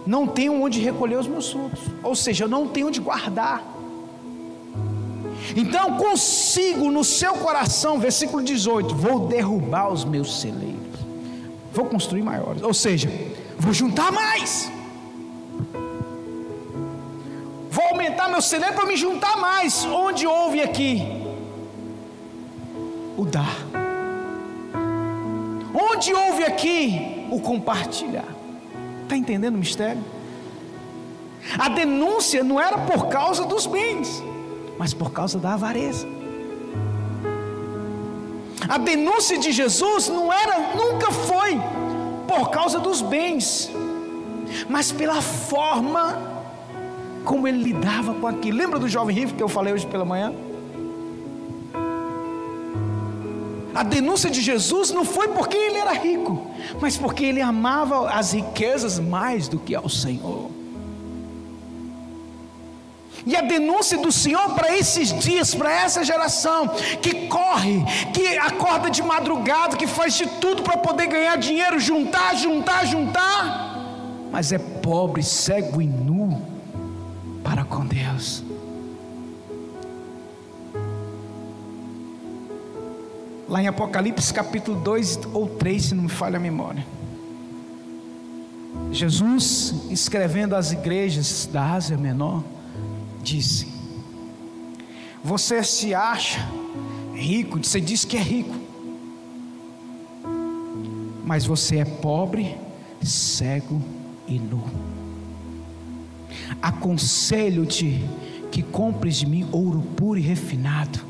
Não 0.06 0.28
tenho 0.28 0.62
onde 0.62 0.78
recolher 0.78 1.16
os 1.16 1.26
meus 1.26 1.50
frutos, 1.50 1.80
ou 2.04 2.14
seja, 2.14 2.44
eu 2.44 2.48
não 2.48 2.68
tenho 2.68 2.86
onde 2.86 3.00
guardar. 3.00 3.64
Então 5.56 5.96
consigo 5.96 6.88
no 6.88 7.02
seu 7.02 7.32
coração, 7.34 7.98
versículo 7.98 8.44
18: 8.44 8.94
vou 8.94 9.26
derrubar 9.26 9.92
os 9.92 10.04
meus 10.04 10.40
celeiros 10.40 10.76
vou 11.73 11.87
construir 11.87 12.23
maiores. 12.23 12.62
Ou 12.62 12.75
seja, 12.75 13.11
vou 13.58 13.73
juntar 13.73 14.12
mais. 14.12 14.70
Vou 17.70 17.85
aumentar 17.88 18.28
meu 18.28 18.40
celeiro 18.40 18.75
para 18.75 18.87
me 18.87 18.96
juntar 18.96 19.37
mais. 19.37 19.85
Onde 19.85 20.26
houve 20.26 20.62
aqui? 20.62 21.02
O 23.16 23.25
dar. 23.25 23.56
Onde 25.75 26.14
houve 26.14 26.44
aqui 26.44 27.26
o 27.30 27.40
compartilhar? 27.40 28.35
Está 29.02 29.16
entendendo 29.16 29.56
o 29.56 29.58
mistério? 29.58 30.02
A 31.58 31.68
denúncia 31.68 32.42
não 32.42 32.61
era 32.61 32.78
por 32.78 33.08
causa 33.08 33.44
dos 33.44 33.66
bens, 33.66 34.23
mas 34.78 34.92
por 34.92 35.12
causa 35.12 35.38
da 35.38 35.54
avareza. 35.54 36.15
A 38.68 38.78
denúncia 38.78 39.38
de 39.38 39.52
Jesus 39.52 40.08
não 40.08 40.32
era, 40.32 40.75
nunca 40.75 41.11
foi 41.11 41.61
por 42.26 42.50
causa 42.50 42.80
dos 42.80 43.00
bens, 43.00 43.70
mas 44.68 44.90
pela 44.90 45.23
forma 45.23 46.37
como 47.25 47.46
ele 47.46 47.62
lidava 47.62 48.14
com 48.14 48.26
aquilo. 48.26 48.58
Lembra 48.58 48.78
do 48.78 48.88
jovem 48.88 49.14
rico 49.14 49.35
que 49.35 49.42
eu 49.42 49.49
falei 49.49 49.73
hoje 49.73 49.87
pela 49.87 50.04
manhã? 50.04 50.32
A 53.75 53.82
denúncia 53.82 54.30
de 54.30 54.40
Jesus 54.40 54.90
não 54.90 55.04
foi 55.04 55.28
porque 55.28 55.56
ele 55.56 55.76
era 55.76 55.92
rico, 55.92 56.50
mas 56.80 56.96
porque 56.96 57.25
ele 57.25 57.42
amava 57.42 58.11
as 58.11 58.32
riquezas 58.32 58.99
mais 58.99 59.49
do 59.49 59.58
que 59.58 59.75
ao 59.75 59.88
Senhor. 59.88 60.55
E 63.26 63.35
a 63.35 63.40
denúncia 63.40 63.99
do 63.99 64.12
Senhor 64.12 64.54
para 64.54 64.76
esses 64.76 65.12
dias, 65.18 65.52
para 65.52 65.73
essa 65.73 66.04
geração 66.04 66.68
que 67.02 67.26
corre, 67.26 67.85
que 68.14 68.38
acorda 68.38 68.88
de 68.88 69.02
madrugada, 69.02 69.76
que 69.76 69.88
faz 69.88 70.14
de 70.14 70.26
tudo 70.40 70.62
para 70.62 70.76
poder 70.76 71.09
ganhar 71.09 71.37
dinheiro, 71.37 71.80
juntar, 71.80 72.37
juntar, 72.37 72.87
juntar, 72.87 73.66
mas 74.30 74.52
é 74.52 74.59
pobre, 74.59 75.23
cego 75.23 75.83
e 75.83 75.87
nu 75.87 76.40
para 77.42 77.64
com 77.64 77.85
Deus. 77.87 78.45
Lá 83.49 83.62
em 83.62 83.66
Apocalipse 83.66 84.35
capítulo 84.35 84.80
2 84.80 85.21
ou 85.33 85.49
3, 85.49 85.85
se 85.85 85.95
não 85.95 86.04
me 86.04 86.09
falha 86.09 86.37
a 86.37 86.40
memória. 86.40 86.85
Jesus 88.92 89.75
escrevendo 89.90 90.54
às 90.54 90.73
igrejas 90.73 91.49
da 91.50 91.73
Ásia 91.73 91.97
Menor, 91.97 92.42
disse: 93.26 93.66
Você 95.23 95.62
se 95.64 95.92
acha 95.92 96.49
rico, 97.12 97.59
você 97.59 97.80
diz 97.80 98.04
que 98.04 98.16
é 98.16 98.23
rico, 98.23 98.54
mas 101.25 101.45
você 101.45 101.78
é 101.78 101.85
pobre, 101.85 102.56
cego 103.02 103.83
e 104.28 104.38
nu. 104.38 104.62
Aconselho-te 106.62 108.00
que 108.52 108.62
compres 108.62 109.16
de 109.16 109.26
mim 109.26 109.49
ouro 109.50 109.83
puro 109.97 110.18
e 110.18 110.23
refinado, 110.23 111.00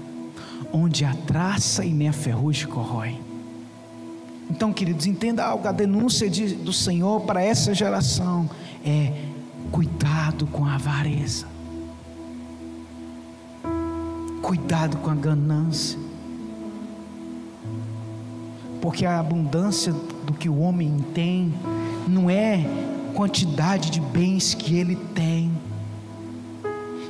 onde 0.73 1.05
a 1.05 1.15
traça 1.15 1.85
e 1.85 1.93
nem 1.93 2.09
a 2.09 2.13
ferrugem 2.13 2.67
corrói. 2.67 3.21
Então, 4.49 4.73
queridos, 4.73 5.07
entenda 5.07 5.45
algo: 5.45 5.69
a 5.69 5.73
denúncia 5.73 6.31
de, 6.31 6.55
do 6.55 6.73
Senhor 6.73 7.21
para 7.23 7.43
essa 7.43 7.75
geração 7.75 8.49
é 8.85 9.13
cuidado 9.71 10.47
com 10.47 10.65
a 10.65 10.77
avareza, 10.77 11.47
cuidado 14.47 14.99
com 14.99 15.11
a 15.11 15.15
ganância, 15.17 15.99
porque 18.81 19.05
a 19.05 19.19
abundância 19.19 19.93
do 19.93 20.33
que 20.33 20.49
o 20.49 20.61
homem 20.61 21.05
tem 21.13 21.53
não 22.07 22.31
é 22.31 22.65
quantidade 23.13 23.91
de 23.91 24.01
bens 24.01 24.55
que 24.55 24.79
ele 24.79 24.95
tem, 24.95 25.51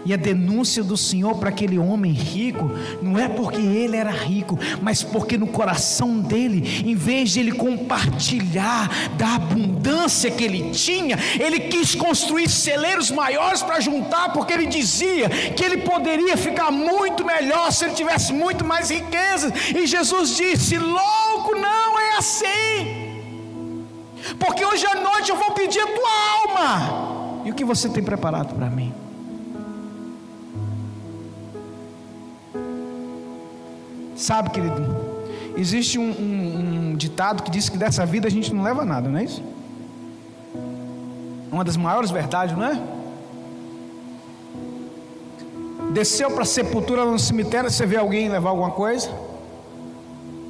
e 0.06 0.14
a 0.14 0.16
denúncia 0.16 0.84
do 0.84 0.96
Senhor 0.96 1.34
para 1.34 1.48
aquele 1.48 1.76
homem 1.78 2.12
rico 2.12 2.70
não 3.02 3.18
é 3.18 3.28
porque 3.28 3.60
ele 3.60 3.96
era 3.96 4.10
rico, 4.10 4.56
mas 4.80 5.02
porque 5.02 5.36
no 5.36 5.48
coração 5.48 6.20
dele, 6.20 6.82
em 6.86 6.94
vez 6.94 7.30
de 7.30 7.40
ele 7.40 7.50
compartilhar 7.50 8.88
da 9.18 9.34
abundância 9.34 10.30
que 10.30 10.44
ele 10.44 10.70
tinha, 10.70 11.18
ele 11.40 11.58
quis 11.58 11.96
construir 11.96 12.48
celeiros 12.48 13.10
maiores 13.10 13.64
para 13.64 13.80
juntar, 13.80 14.32
porque 14.32 14.52
ele 14.52 14.66
dizia 14.66 15.28
que 15.28 15.64
ele 15.64 15.78
poderia 15.78 16.36
ficar 16.36 16.70
muito 16.70 17.25
melhor 17.25 17.72
se 17.72 17.84
ele 17.84 17.94
tivesse 17.94 18.32
muito 18.32 18.64
mais 18.64 18.90
riquezas. 18.90 19.52
E 19.75 19.86
Jesus 19.86 20.36
disse: 20.36 20.78
Louco, 20.78 21.56
não 21.56 21.98
é 21.98 22.18
assim. 22.18 23.06
Porque 24.38 24.64
hoje 24.64 24.86
à 24.86 24.94
noite 24.94 25.30
eu 25.30 25.36
vou 25.36 25.50
pedir 25.50 25.80
a 25.80 25.86
tua 25.86 26.10
alma. 26.42 27.42
E 27.44 27.50
o 27.50 27.54
que 27.54 27.64
você 27.64 27.88
tem 27.88 28.04
preparado 28.04 28.54
para 28.54 28.70
mim? 28.70 29.05
Sabe, 34.26 34.50
querido, 34.50 34.85
existe 35.56 36.00
um, 36.00 36.11
um, 36.11 36.90
um, 36.90 36.97
ditado 36.97 37.45
que 37.45 37.50
diz 37.50 37.68
que 37.68 37.78
dessa 37.78 38.04
vida 38.04 38.26
a 38.26 38.30
gente 38.30 38.52
não 38.52 38.64
leva 38.64 38.85
nada, 38.85 39.09
não 39.09 39.21
é 39.21 39.23
isso? 39.23 39.40
Uma 41.52 41.62
das 41.62 41.76
maiores 41.76 42.11
verdades, 42.11 42.56
não 42.56 42.64
é? 42.64 42.76
Desceu 45.92 46.28
para 46.33 46.42
a 46.42 46.45
sepultura 46.45 47.04
no 47.04 47.21
cemitério, 47.21 47.71
você 47.71 47.87
vê 47.87 47.99
alguém 47.99 48.28
levar 48.28 48.50
alguma 48.50 48.73
coisa, 48.73 49.09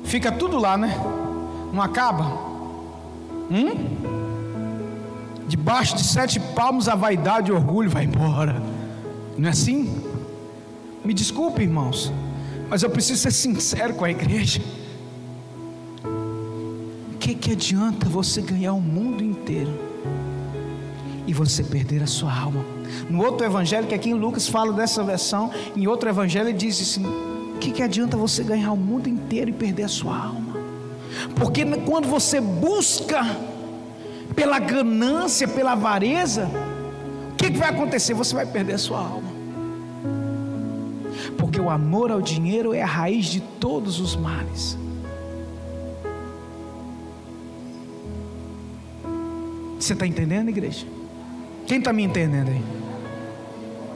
fica 0.04 0.32
tudo 0.32 0.56
lá, 0.56 0.78
né? 0.78 0.98
Não 1.70 1.82
acaba? 1.82 2.24
Hum? 3.50 3.74
Debaixo 5.46 5.96
de 5.96 6.02
sete 6.02 6.40
palmos 6.40 6.88
a 6.88 6.94
vaidade 6.94 7.50
e 7.50 7.52
orgulho 7.52 7.90
vai 7.90 8.04
embora. 8.04 8.56
Não 9.36 9.48
é 9.48 9.50
assim? 9.50 10.02
Me 11.04 11.12
desculpe, 11.12 11.60
irmãos. 11.62 12.10
Mas 12.68 12.82
eu 12.82 12.90
preciso 12.90 13.20
ser 13.20 13.32
sincero 13.32 13.94
com 13.94 14.04
a 14.04 14.10
igreja. 14.10 14.60
O 17.12 17.18
que, 17.18 17.34
que 17.34 17.52
adianta 17.52 18.08
você 18.08 18.40
ganhar 18.40 18.72
o 18.72 18.80
mundo 18.80 19.22
inteiro 19.22 19.72
e 21.26 21.32
você 21.32 21.62
perder 21.62 22.02
a 22.02 22.06
sua 22.06 22.32
alma? 22.36 22.64
No 23.08 23.24
outro 23.24 23.46
evangelho, 23.46 23.86
que 23.86 23.94
aqui 23.94 24.10
em 24.10 24.14
Lucas 24.14 24.48
fala 24.48 24.72
dessa 24.72 25.02
versão, 25.02 25.50
em 25.76 25.86
outro 25.86 26.08
evangelho 26.08 26.48
ele 26.48 26.58
diz 26.58 26.80
assim: 26.80 27.04
o 27.04 27.58
que, 27.58 27.70
que 27.70 27.82
adianta 27.82 28.16
você 28.16 28.42
ganhar 28.42 28.72
o 28.72 28.76
mundo 28.76 29.08
inteiro 29.08 29.50
e 29.50 29.52
perder 29.52 29.84
a 29.84 29.88
sua 29.88 30.16
alma? 30.16 30.56
Porque 31.36 31.64
quando 31.80 32.08
você 32.08 32.40
busca 32.40 33.24
pela 34.34 34.58
ganância, 34.58 35.48
pela 35.48 35.72
avareza, 35.72 36.48
o 37.32 37.36
que, 37.36 37.50
que 37.50 37.58
vai 37.58 37.70
acontecer? 37.70 38.12
Você 38.14 38.34
vai 38.34 38.46
perder 38.46 38.74
a 38.74 38.78
sua 38.78 38.98
alma 38.98 39.35
porque 41.36 41.60
o 41.60 41.70
amor 41.70 42.10
ao 42.10 42.20
dinheiro 42.20 42.72
é 42.72 42.82
a 42.82 42.86
raiz 42.86 43.26
de 43.26 43.40
todos 43.40 44.00
os 44.00 44.16
males. 44.16 44.76
Você 49.78 49.92
está 49.92 50.06
entendendo, 50.06 50.48
igreja? 50.48 50.86
Quem 51.66 51.78
está 51.78 51.92
me 51.92 52.02
entendendo 52.02 52.48
aí? 52.48 52.62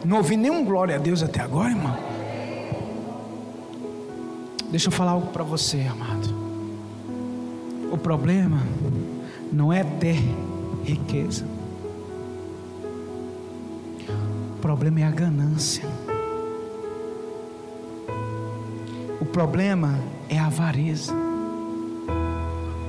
Não 0.05 0.18
ouvi 0.18 0.37
nenhum 0.37 0.64
glória 0.64 0.96
a 0.96 0.98
Deus 0.98 1.22
até 1.22 1.40
agora, 1.40 1.70
irmão. 1.70 1.96
Deixa 4.70 4.88
eu 4.88 4.92
falar 4.92 5.12
algo 5.12 5.26
para 5.29 5.42
você, 5.42 5.81
amado. 5.81 6.33
O 7.90 7.98
problema 7.98 8.62
não 9.53 9.72
é 9.72 9.83
ter 9.83 10.16
riqueza. 10.85 11.44
O 14.57 14.61
problema 14.61 15.00
é 15.00 15.05
a 15.05 15.11
ganância. 15.11 15.85
O 19.20 19.26
problema 19.26 19.98
é 20.30 20.38
a 20.38 20.46
avareza. 20.46 21.12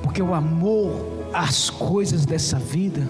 Porque 0.02 0.22
o 0.22 0.34
amor 0.34 1.06
às 1.34 1.70
coisas 1.70 2.26
dessa 2.26 2.58
vida, 2.58 3.06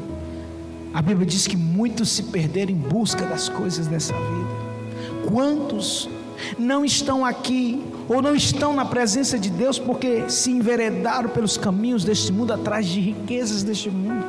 a 0.92 1.02
Bíblia 1.02 1.26
diz 1.26 1.46
que 1.46 1.56
muitos 1.56 2.10
se 2.10 2.24
perderam 2.24 2.72
em 2.72 2.76
busca 2.76 3.24
das 3.26 3.48
coisas 3.48 3.86
dessa 3.86 4.14
vida. 4.14 5.30
Quantos 5.32 6.10
não 6.58 6.84
estão 6.84 7.24
aqui 7.24 7.84
ou 8.10 8.24
não 8.24 8.36
estão 8.36 8.74
na 8.74 8.86
presença 8.86 9.38
de 9.38 9.52
Deus 9.52 9.78
porque 9.78 10.28
se 10.28 10.52
enveredaram 10.52 11.30
pelos 11.30 11.58
caminhos 11.58 12.04
deste 12.04 12.34
mundo 12.34 12.54
atrás 12.54 12.88
de 12.88 13.00
riquezas 13.00 13.62
deste 13.62 13.92
mundo? 13.92 14.26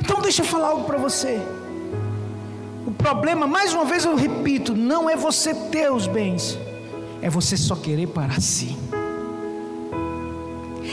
Então 0.00 0.20
deixa 0.22 0.40
eu 0.42 0.46
falar 0.46 0.68
algo 0.68 0.84
para 0.84 0.96
você 0.96 1.40
problema, 3.04 3.46
mais 3.46 3.74
uma 3.74 3.84
vez 3.84 4.06
eu 4.06 4.16
repito, 4.16 4.74
não 4.74 5.10
é 5.10 5.14
você 5.14 5.52
ter 5.54 5.92
os 5.92 6.06
bens, 6.06 6.58
é 7.20 7.28
você 7.28 7.54
só 7.54 7.76
querer 7.76 8.06
para 8.06 8.40
si, 8.40 8.74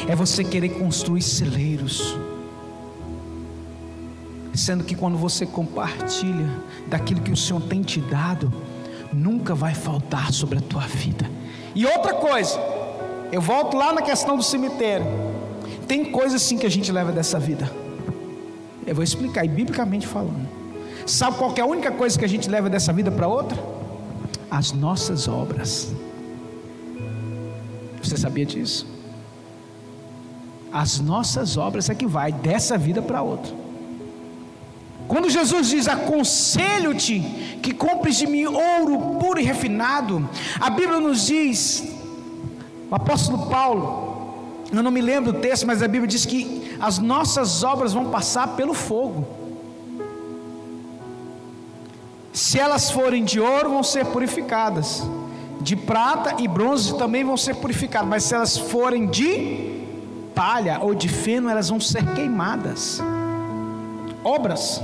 é 0.10 0.14
você 0.14 0.44
querer 0.44 0.78
construir 0.78 1.22
celeiros, 1.22 2.18
sendo 4.54 4.84
que 4.84 4.94
quando 4.94 5.18
você 5.18 5.46
compartilha 5.46 6.50
daquilo 6.88 7.22
que 7.22 7.32
o 7.32 7.38
Senhor 7.38 7.62
tem 7.62 7.82
te 7.82 8.02
dado, 8.02 8.52
nunca 9.14 9.56
vai 9.56 9.74
faltar 9.74 10.34
sobre 10.34 10.58
a 10.58 10.62
tua 10.62 10.82
vida. 10.82 11.32
E 11.74 11.86
outra 11.86 12.14
coisa, 12.14 12.60
eu 13.32 13.40
volto 13.40 13.78
lá 13.78 13.94
na 13.94 14.02
questão 14.02 14.36
do 14.36 14.44
cemitério. 14.44 15.06
Tem 15.88 16.12
coisas 16.12 16.42
sim 16.42 16.58
que 16.58 16.66
a 16.66 16.70
gente 16.70 16.92
leva 16.92 17.14
dessa 17.14 17.40
vida. 17.40 17.72
Eu 18.86 18.96
vou 18.96 19.04
explicar, 19.04 19.46
e 19.46 19.48
biblicamente 19.48 20.06
falando. 20.06 20.61
Sabe 21.06 21.38
qual 21.38 21.54
é 21.56 21.62
a 21.62 21.66
única 21.66 21.92
coisa 21.92 22.18
que 22.18 22.26
a 22.26 22.30
gente 22.30 22.50
leva 22.50 22.70
dessa 22.70 22.94
vida 22.94 23.12
para 23.12 23.28
outra? 23.28 23.58
As 24.50 24.72
nossas 24.72 25.28
obras. 25.28 25.94
Você 28.02 28.18
sabia 28.18 28.46
disso? 28.46 28.88
As 30.72 31.00
nossas 31.00 31.58
obras 31.58 31.90
é 31.90 31.96
que 31.96 32.08
vai 32.08 32.32
dessa 32.32 32.78
vida 32.78 33.02
para 33.02 33.22
outra. 33.22 33.54
Quando 35.08 35.30
Jesus 35.30 35.70
diz: 35.70 35.88
Aconselho-te 35.88 37.20
que 37.62 37.74
compres 37.74 38.18
de 38.18 38.26
mim 38.26 38.46
ouro 38.46 39.18
puro 39.20 39.40
e 39.40 39.44
refinado, 39.44 40.28
a 40.60 40.70
Bíblia 40.70 41.00
nos 41.00 41.28
diz, 41.28 41.84
o 42.90 42.96
apóstolo 42.96 43.48
Paulo, 43.48 44.64
eu 44.72 44.82
não 44.82 44.92
me 44.92 45.02
lembro 45.02 45.34
do 45.34 45.40
texto, 45.40 45.68
mas 45.68 45.84
a 45.84 45.88
Bíblia 45.88 46.08
diz 46.08 46.26
que 46.26 46.78
as 46.80 46.98
nossas 46.98 47.64
obras 47.64 47.92
vão 47.92 48.10
passar 48.10 48.56
pelo 48.56 48.74
fogo. 48.74 49.41
Se 52.34 52.58
elas 52.58 52.90
forem 52.90 53.24
de 53.24 53.40
ouro, 53.40 53.70
vão 53.70 53.84
ser 53.84 54.06
purificadas. 54.06 55.04
De 55.60 55.76
prata 55.76 56.42
e 56.42 56.48
bronze 56.48 56.98
também 56.98 57.24
vão 57.24 57.38
ser 57.38 57.56
purificadas. 57.56 58.08
Mas 58.08 58.24
se 58.24 58.34
elas 58.34 58.58
forem 58.58 59.08
de 59.08 59.84
palha 60.34 60.80
ou 60.82 60.96
de 60.96 61.10
feno, 61.10 61.50
elas 61.50 61.70
vão 61.70 61.80
ser 61.80 62.06
queimadas. 62.14 63.02
Obras. 64.24 64.82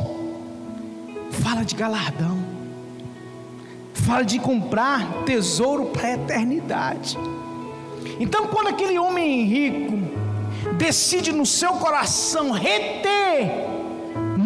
Fala 1.31 1.63
de 1.63 1.75
galardão. 1.75 2.37
Fala 3.93 4.23
de 4.23 4.39
comprar 4.39 5.23
tesouro 5.25 5.85
para 5.87 6.07
a 6.07 6.13
eternidade. 6.13 7.17
Então, 8.19 8.47
quando 8.47 8.67
aquele 8.67 8.97
homem 8.99 9.43
rico 9.45 9.97
decide 10.77 11.31
no 11.31 11.45
seu 11.45 11.73
coração 11.73 12.51
reter 12.51 13.76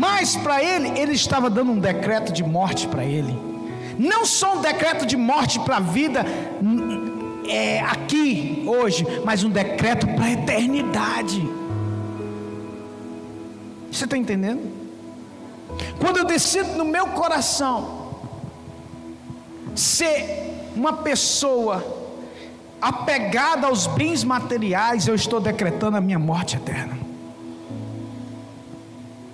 mas 0.01 0.35
para 0.35 0.63
ele, 0.63 0.99
ele 0.99 1.13
estava 1.13 1.47
dando 1.47 1.73
um 1.73 1.79
decreto 1.79 2.33
de 2.33 2.43
morte 2.43 2.87
para 2.87 3.05
ele. 3.05 3.37
Não 3.99 4.25
só 4.25 4.57
um 4.57 4.61
decreto 4.61 5.05
de 5.05 5.15
morte 5.15 5.59
para 5.59 5.77
a 5.77 5.79
vida 5.79 6.25
é, 7.47 7.81
aqui, 7.81 8.63
hoje, 8.65 9.05
mas 9.23 9.43
um 9.43 9.49
decreto 9.51 10.07
para 10.07 10.25
a 10.25 10.31
eternidade. 10.31 11.47
Você 13.91 14.05
está 14.05 14.17
entendendo? 14.17 14.71
Quando 15.99 16.17
eu 16.17 16.25
decido 16.25 16.71
no 16.71 16.83
meu 16.83 17.09
coração 17.09 18.15
ser 19.75 20.71
uma 20.75 20.93
pessoa 20.93 21.85
apegada 22.81 23.67
aos 23.67 23.85
bens 23.85 24.23
materiais, 24.23 25.07
eu 25.07 25.13
estou 25.13 25.39
decretando 25.39 25.95
a 25.95 26.01
minha 26.01 26.17
morte 26.17 26.55
eterna. 26.55 27.11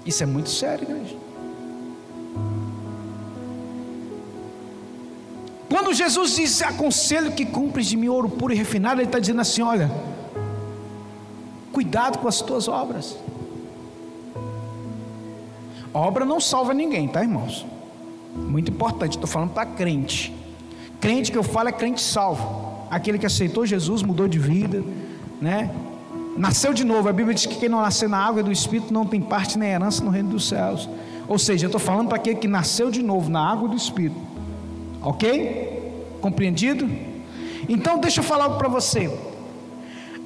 Isso 0.08 0.24
é 0.24 0.26
muito 0.26 0.50
sério, 0.50 0.88
igreja. 0.89 1.17
Quando 5.70 5.93
Jesus 5.93 6.38
diz 6.38 6.62
aconselho 6.62 7.34
que 7.34 7.46
cumpres 7.46 7.88
de 7.88 7.98
mim 7.98 8.08
ouro 8.08 8.30
puro 8.30 8.54
e 8.54 8.56
refinado, 8.56 9.02
Ele 9.02 9.10
está 9.10 9.20
dizendo 9.20 9.41
assim: 9.41 9.62
olha, 9.62 9.91
cuidado 11.74 12.20
com 12.20 12.28
as 12.28 12.41
tuas 12.41 12.70
obras. 12.70 13.17
Obra 15.93 16.24
não 16.24 16.39
salva 16.39 16.74
ninguém, 16.74 17.10
tá, 17.10 17.22
irmãos? 17.22 17.65
Muito 18.34 18.72
importante, 18.72 19.13
estou 19.13 19.28
falando 19.28 19.52
para 19.52 19.65
crente. 19.65 20.34
Crente 21.02 21.32
que 21.32 21.38
eu 21.38 21.43
falo 21.43 21.67
é 21.67 21.72
crente 21.74 22.02
salvo. 22.02 22.88
Aquele 22.89 23.20
que 23.20 23.26
aceitou 23.26 23.65
Jesus, 23.65 24.02
mudou 24.04 24.28
de 24.28 24.39
vida, 24.39 24.82
né? 25.41 25.70
Nasceu 26.38 26.73
de 26.73 26.84
novo. 26.84 27.10
A 27.10 27.13
Bíblia 27.13 27.34
diz 27.34 27.45
que 27.47 27.56
quem 27.56 27.67
não 27.67 27.82
nascer 27.82 28.08
na 28.08 28.19
água 28.19 28.43
do 28.43 28.52
Espírito 28.52 28.93
não 28.93 29.06
tem 29.06 29.19
parte 29.19 29.58
nem 29.58 29.69
herança 29.69 30.04
no 30.04 30.12
reino 30.12 30.30
dos 30.30 30.47
céus. 30.47 30.88
Ou 31.28 31.39
seja, 31.39 31.65
eu 31.65 31.67
estou 31.67 31.80
falando 31.80 32.08
para 32.08 32.17
aquele 32.17 32.38
que 32.38 32.47
nasceu 32.47 32.91
de 32.91 33.02
novo 33.02 33.30
na 33.30 33.52
água 33.52 33.67
do 33.67 33.76
Espírito. 33.76 34.19
Ok? 35.02 36.17
Compreendido? 36.21 36.89
Então 37.67 38.00
deixa 38.00 38.19
eu 38.19 38.23
falar 38.23 38.45
algo 38.45 38.58
para 38.58 38.69
você. 38.69 39.12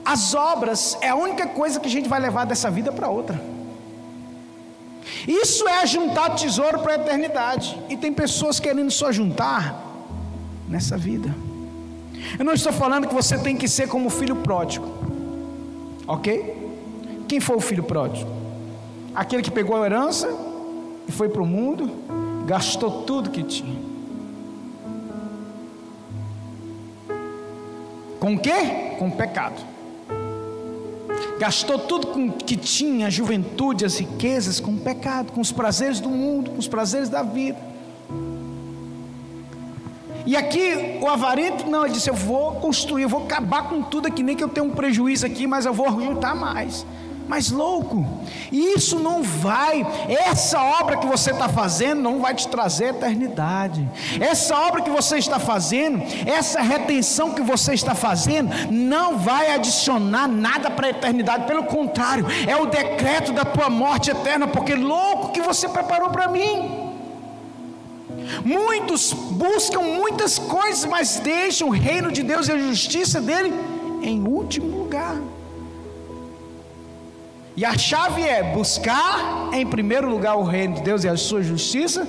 As 0.03 0.33
obras 0.35 0.97
é 1.01 1.09
a 1.09 1.15
única 1.15 1.47
coisa 1.47 1.79
que 1.79 1.87
a 1.87 1.91
gente 1.91 2.09
vai 2.09 2.19
levar 2.19 2.45
dessa 2.45 2.69
vida 2.69 2.91
para 2.91 3.07
outra. 3.07 3.41
Isso 5.27 5.67
é 5.67 5.85
juntar 5.85 6.31
tesouro 6.31 6.79
para 6.79 6.93
a 6.93 6.95
eternidade. 6.95 7.77
E 7.89 7.95
tem 7.95 8.11
pessoas 8.11 8.59
querendo 8.59 8.91
só 8.91 9.11
juntar 9.11 9.81
nessa 10.67 10.97
vida. 10.97 11.33
Eu 12.37 12.45
não 12.45 12.53
estou 12.53 12.73
falando 12.73 13.07
que 13.07 13.13
você 13.13 13.37
tem 13.37 13.55
que 13.55 13.67
ser 13.67 13.87
como 13.87 14.09
filho 14.09 14.35
pródigo. 14.37 15.10
Ok? 16.11 16.27
Quem 17.25 17.39
foi 17.39 17.55
o 17.55 17.61
filho 17.61 17.83
pródigo? 17.83 18.29
Aquele 19.15 19.41
que 19.41 19.49
pegou 19.49 19.81
a 19.81 19.85
herança 19.85 20.27
e 21.07 21.11
foi 21.11 21.29
para 21.29 21.41
o 21.41 21.45
mundo, 21.45 21.89
gastou 22.45 23.03
tudo 23.03 23.29
que 23.29 23.41
tinha. 23.41 23.79
Com 28.19 28.35
o 28.35 28.39
quê? 28.39 28.97
Com 28.99 29.07
o 29.07 29.11
pecado 29.11 29.71
gastou 31.39 31.79
tudo 31.79 32.05
com 32.05 32.31
que 32.31 32.55
tinha, 32.55 33.07
a 33.07 33.09
juventude, 33.09 33.83
as 33.83 33.97
riquezas, 33.97 34.59
com 34.59 34.73
o 34.73 34.77
pecado, 34.77 35.31
com 35.31 35.41
os 35.41 35.51
prazeres 35.51 35.99
do 35.99 36.07
mundo, 36.07 36.51
com 36.51 36.59
os 36.59 36.67
prazeres 36.67 37.09
da 37.09 37.23
vida. 37.23 37.57
E 40.25 40.35
aqui 40.35 40.99
o 41.01 41.07
avarento, 41.07 41.69
não, 41.69 41.85
ele 41.85 41.93
disse: 41.93 42.09
Eu 42.09 42.15
vou 42.15 42.53
construir, 42.55 43.03
eu 43.03 43.09
vou 43.09 43.23
acabar 43.23 43.63
com 43.63 43.81
tudo 43.81 44.07
aqui, 44.07 44.23
nem 44.23 44.35
que 44.35 44.43
eu 44.43 44.49
tenha 44.49 44.65
um 44.65 44.71
prejuízo 44.71 45.25
aqui, 45.25 45.47
mas 45.47 45.65
eu 45.65 45.73
vou 45.73 45.89
juntar 46.01 46.35
mais 46.35 46.85
mas 47.31 47.49
louco. 47.49 48.05
Isso 48.51 48.99
não 48.99 49.23
vai, 49.23 49.87
essa 50.09 50.61
obra 50.61 50.97
que 50.97 51.07
você 51.07 51.31
está 51.31 51.47
fazendo 51.47 52.01
não 52.01 52.19
vai 52.19 52.35
te 52.35 52.45
trazer 52.45 52.89
eternidade. 52.89 53.89
Essa 54.19 54.59
obra 54.59 54.81
que 54.81 54.89
você 54.89 55.17
está 55.17 55.39
fazendo, 55.39 56.03
essa 56.25 56.59
retenção 56.61 57.31
que 57.31 57.41
você 57.41 57.73
está 57.73 57.95
fazendo, 57.95 58.51
não 58.69 59.17
vai 59.17 59.49
adicionar 59.49 60.27
nada 60.27 60.69
para 60.69 60.87
a 60.87 60.89
eternidade. 60.89 61.45
Pelo 61.45 61.63
contrário, 61.63 62.25
é 62.45 62.57
o 62.57 62.65
decreto 62.65 63.31
da 63.31 63.45
tua 63.45 63.69
morte 63.69 64.11
eterna, 64.11 64.45
porque 64.45 64.75
louco 64.75 65.31
que 65.31 65.41
você 65.41 65.69
preparou 65.69 66.09
para 66.09 66.27
mim. 66.27 66.80
Muitos 68.43 69.13
buscam 69.13 69.81
muitas 69.81 70.39
coisas, 70.39 70.85
mas 70.85 71.19
deixam 71.19 71.69
o 71.69 71.71
reino 71.71 72.11
de 72.11 72.23
Deus 72.23 72.47
e 72.47 72.51
a 72.51 72.57
justiça 72.57 73.21
dele 73.21 73.53
em 74.01 74.21
último 74.25 74.67
lugar. 74.67 75.17
E 77.55 77.65
a 77.65 77.77
chave 77.77 78.23
é 78.23 78.41
buscar 78.41 79.49
em 79.53 79.65
primeiro 79.67 80.09
lugar 80.09 80.35
o 80.37 80.43
reino 80.43 80.75
de 80.75 80.81
Deus 80.81 81.03
e 81.03 81.09
a 81.09 81.17
sua 81.17 81.43
justiça, 81.43 82.07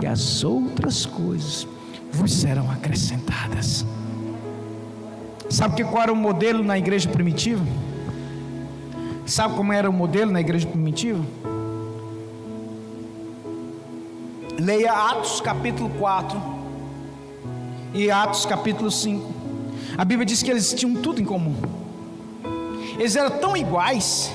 e 0.00 0.06
as 0.06 0.44
outras 0.44 1.04
coisas 1.04 1.66
vos 2.12 2.32
serão 2.32 2.70
acrescentadas. 2.70 3.84
Sabe 5.50 5.76
que 5.76 5.84
qual 5.84 6.02
era 6.02 6.12
o 6.12 6.16
modelo 6.16 6.62
na 6.62 6.78
igreja 6.78 7.08
primitiva? 7.08 7.64
Sabe 9.26 9.54
como 9.54 9.72
era 9.72 9.90
o 9.90 9.92
modelo 9.92 10.30
na 10.30 10.40
igreja 10.40 10.66
primitiva? 10.66 11.24
Leia 14.58 14.90
Atos 14.90 15.40
capítulo 15.42 15.90
4 15.98 16.40
e 17.92 18.10
Atos 18.10 18.46
capítulo 18.46 18.90
5. 18.90 19.34
A 19.98 20.04
Bíblia 20.04 20.24
diz 20.24 20.42
que 20.42 20.50
eles 20.50 20.72
tinham 20.72 21.02
tudo 21.02 21.20
em 21.20 21.26
comum. 21.26 21.54
Eles 22.98 23.16
eram 23.16 23.38
tão 23.38 23.54
iguais 23.54 24.32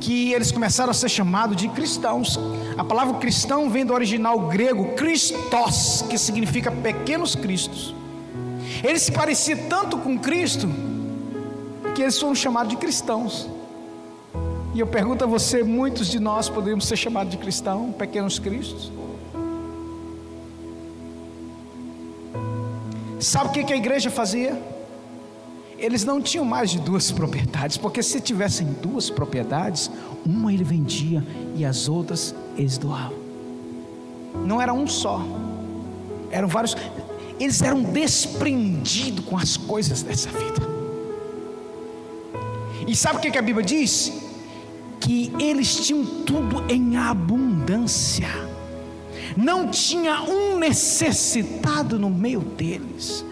que 0.00 0.32
eles 0.32 0.50
começaram 0.50 0.90
a 0.90 0.94
ser 0.94 1.08
chamados 1.08 1.56
de 1.56 1.68
cristãos. 1.68 2.36
A 2.76 2.82
palavra 2.82 3.18
cristão 3.18 3.70
vem 3.70 3.86
do 3.86 3.94
original 3.94 4.36
grego 4.48 4.94
Christos, 4.94 6.04
que 6.10 6.18
significa 6.18 6.72
pequenos 6.72 7.36
cristos. 7.36 7.94
Eles 8.82 9.02
se 9.02 9.12
pareciam 9.12 9.58
tanto 9.68 9.96
com 9.98 10.18
Cristo 10.18 10.68
que 11.94 12.02
eles 12.02 12.18
foram 12.18 12.34
chamados 12.34 12.70
de 12.70 12.76
cristãos. 12.76 13.48
E 14.74 14.80
eu 14.80 14.88
pergunto 14.88 15.22
a 15.22 15.26
você: 15.26 15.62
muitos 15.62 16.08
de 16.08 16.18
nós 16.18 16.48
podemos 16.48 16.84
ser 16.84 16.96
chamados 16.96 17.30
de 17.30 17.38
cristão, 17.38 17.92
pequenos 17.92 18.40
cristos? 18.40 18.90
Sabe 23.20 23.48
o 23.48 23.64
que 23.64 23.72
a 23.72 23.76
igreja 23.76 24.10
fazia? 24.10 24.76
eles 25.78 26.04
não 26.04 26.20
tinham 26.20 26.44
mais 26.44 26.70
de 26.70 26.80
duas 26.80 27.10
propriedades, 27.12 27.76
porque 27.76 28.02
se 28.02 28.20
tivessem 28.20 28.66
duas 28.82 29.10
propriedades, 29.10 29.90
uma 30.24 30.52
ele 30.52 30.64
vendia 30.64 31.22
e 31.54 31.64
as 31.64 31.88
outras 31.88 32.34
eles 32.56 32.78
doavam. 32.78 33.18
Não 34.44 34.60
era 34.60 34.72
um 34.72 34.86
só, 34.86 35.22
eram 36.30 36.48
vários. 36.48 36.76
Eles 37.38 37.60
eram 37.60 37.82
desprendidos 37.82 39.24
com 39.24 39.36
as 39.36 39.56
coisas 39.56 40.02
dessa 40.02 40.30
vida. 40.30 40.66
E 42.86 42.96
sabe 42.96 43.18
o 43.18 43.20
que 43.20 43.36
a 43.36 43.42
Bíblia 43.42 43.64
diz? 43.64 44.12
Que 45.00 45.32
eles 45.38 45.86
tinham 45.86 46.04
tudo 46.24 46.64
em 46.70 46.96
abundância, 46.96 48.28
não 49.36 49.68
tinha 49.68 50.22
um 50.22 50.58
necessitado 50.58 51.98
no 51.98 52.08
meio 52.08 52.40
deles. 52.40 53.24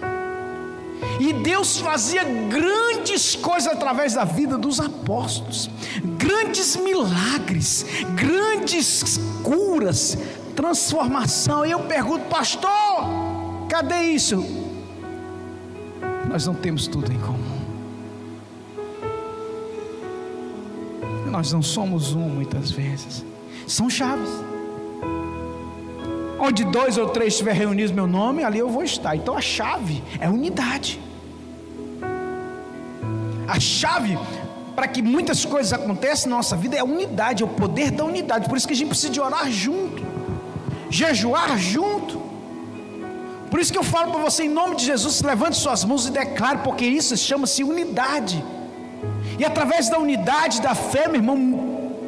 E 1.21 1.33
Deus 1.33 1.79
fazia 1.79 2.25
grandes 2.25 3.37
coisas 3.37 3.73
através 3.73 4.15
da 4.15 4.25
vida 4.25 4.59
dos 4.59 4.81
apóstolos, 4.81 5.71
grandes 6.19 6.77
milagres, 6.77 7.87
grandes 8.15 9.19
curas, 9.43 10.19
transformação. 10.57 11.65
E 11.65 11.71
eu 11.71 11.81
pergunto, 11.81 12.27
pastor, 12.27 12.69
cadê 13.69 14.03
isso? 14.03 14.45
Nós 16.29 16.47
não 16.47 16.55
temos 16.55 16.87
tudo 16.87 17.13
em 17.13 17.19
comum. 17.21 17.55
Nós 21.31 21.53
não 21.53 21.63
somos 21.63 22.15
um 22.15 22.29
muitas 22.29 22.71
vezes. 22.71 23.25
São 23.67 23.91
chaves. 23.91 24.54
Onde 26.39 26.65
dois 26.65 26.99
ou 26.99 27.09
três 27.09 27.35
estiver 27.35 27.55
reunidos 27.55 27.93
meu 27.93 28.07
nome, 28.07 28.45
ali 28.45 28.59
eu 28.59 28.69
vou 28.69 28.83
estar. 28.83 29.15
Então 29.17 29.37
a 29.37 29.41
chave 29.41 30.03
é 30.21 30.29
unidade. 30.29 31.01
A 33.47 33.61
chave 33.61 34.19
para 34.75 34.89
que 34.89 35.01
muitas 35.01 35.45
coisas 35.45 35.73
aconteçam 35.73 36.31
na 36.31 36.37
nossa 36.37 36.57
vida 36.57 36.77
é 36.77 36.81
a 36.81 36.85
unidade, 36.85 37.43
é 37.43 37.47
o 37.47 37.49
poder 37.49 37.91
da 37.91 38.05
unidade. 38.05 38.49
Por 38.49 38.57
isso 38.57 38.67
que 38.67 38.73
a 38.73 38.77
gente 38.77 38.89
precisa 38.89 39.13
de 39.13 39.21
orar 39.21 39.51
junto, 39.51 40.03
jejuar 40.91 41.57
junto. 41.59 42.21
Por 43.51 43.61
isso 43.61 43.73
que 43.73 43.79
eu 43.79 43.85
falo 43.85 44.11
para 44.11 44.21
você, 44.21 44.45
em 44.45 44.49
nome 44.49 44.75
de 44.75 44.85
Jesus, 44.85 45.23
levante 45.23 45.57
suas 45.57 45.85
mãos 45.85 46.07
e 46.07 46.11
declare, 46.11 46.59
porque 46.59 46.85
isso 46.85 47.17
chama-se 47.17 47.63
unidade. 47.63 48.45
E 49.39 49.45
através 49.45 49.89
da 49.89 49.99
unidade 49.99 50.61
da 50.61 50.75
fé, 50.75 51.07
meu 51.07 51.17
irmão, 51.17 51.39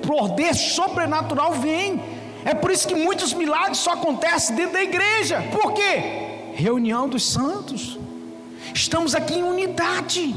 poder 0.05 0.55
sobrenatural 0.55 1.53
vem. 1.53 2.01
É 2.47 2.55
por 2.55 2.71
isso 2.71 2.87
que 2.87 2.95
muitos 2.95 3.35
milagres 3.35 3.79
só 3.79 3.95
acontecem 3.95 4.55
dentro 4.55 4.75
da 4.75 4.83
igreja. 4.83 5.43
Por 5.51 5.73
quê? 5.73 6.53
Reunião 6.55 7.09
dos 7.09 7.25
santos. 7.27 7.99
Estamos 8.73 9.17
aqui 9.17 9.35
em 9.35 9.43
unidade. 9.43 10.33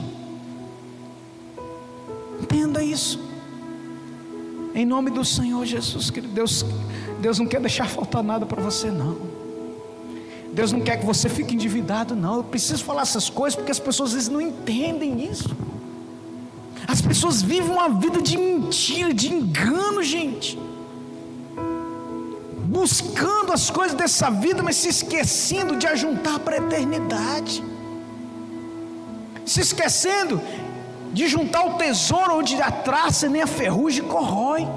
Entenda 2.42 2.84
isso. 2.84 3.20
Em 4.74 4.88
nome 4.88 5.12
do 5.12 5.24
Senhor 5.24 5.64
Jesus, 5.68 6.10
querido 6.10 6.34
Deus, 6.34 6.66
Deus 7.20 7.38
não 7.38 7.46
quer 7.46 7.62
deixar 7.62 7.88
faltar 7.88 8.24
nada 8.24 8.44
para 8.44 8.60
você, 8.60 8.90
não. 8.90 9.16
Deus 10.52 10.72
não 10.72 10.82
quer 10.82 10.98
que 10.98 11.06
você 11.06 11.30
fique 11.30 11.54
endividado, 11.54 12.16
não. 12.16 12.38
Eu 12.38 12.44
preciso 12.44 12.84
falar 12.84 13.04
essas 13.04 13.30
coisas 13.30 13.56
porque 13.56 13.72
as 13.72 13.80
pessoas 13.80 14.10
às 14.10 14.16
vezes 14.16 14.30
não 14.30 14.42
entendem 14.42 15.30
isso. 15.30 15.56
As 16.88 17.02
pessoas 17.02 17.40
vivem 17.44 17.70
uma 17.70 17.88
vida 17.88 18.20
de 18.20 18.36
mentira, 18.36 19.14
de 19.14 19.32
engano, 19.32 20.02
gente. 20.02 20.58
Buscando 22.70 23.52
as 23.52 23.72
coisas 23.72 23.98
dessa 23.98 24.30
vida, 24.30 24.62
mas 24.62 24.76
se 24.76 24.90
esquecendo 24.90 25.76
de 25.76 25.88
ajuntar 25.88 26.38
para 26.38 26.54
a 26.54 26.58
eternidade. 26.60 27.64
Se 29.44 29.60
esquecendo 29.60 30.40
de 31.12 31.28
juntar 31.28 31.66
o 31.66 31.74
tesouro 31.80 32.38
onde 32.38 32.62
a 32.62 32.70
traça 32.70 33.28
nem 33.28 33.42
a 33.42 33.48
ferrugem 33.48 34.04
corrói. 34.04 34.68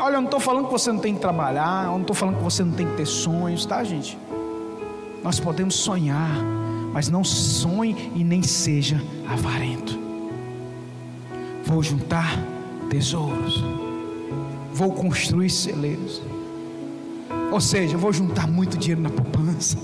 Olha, 0.00 0.14
eu 0.16 0.20
não 0.20 0.24
estou 0.24 0.40
falando 0.40 0.64
que 0.66 0.72
você 0.72 0.90
não 0.90 0.98
tem 0.98 1.14
que 1.14 1.20
trabalhar, 1.20 1.84
eu 1.84 1.92
não 1.92 2.00
estou 2.00 2.16
falando 2.16 2.38
que 2.38 2.42
você 2.42 2.64
não 2.64 2.72
tem 2.72 2.88
que 2.88 2.96
ter 2.96 3.06
sonhos, 3.06 3.64
tá, 3.64 3.84
gente? 3.84 4.18
Nós 5.22 5.38
podemos 5.38 5.76
sonhar, 5.76 6.42
mas 6.92 7.08
não 7.08 7.22
sonhe 7.22 8.10
e 8.16 8.24
nem 8.24 8.42
seja 8.42 9.00
avarento. 9.28 9.96
Vou 11.64 11.84
juntar 11.84 12.36
tesouros, 12.90 13.62
vou 14.72 14.90
construir 14.92 15.48
celeiros. 15.48 16.31
Ou 17.52 17.60
seja, 17.60 17.96
eu 17.96 17.98
vou 17.98 18.12
juntar 18.12 18.46
muito 18.46 18.78
dinheiro 18.78 19.02
na 19.02 19.10
poupança. 19.10 19.76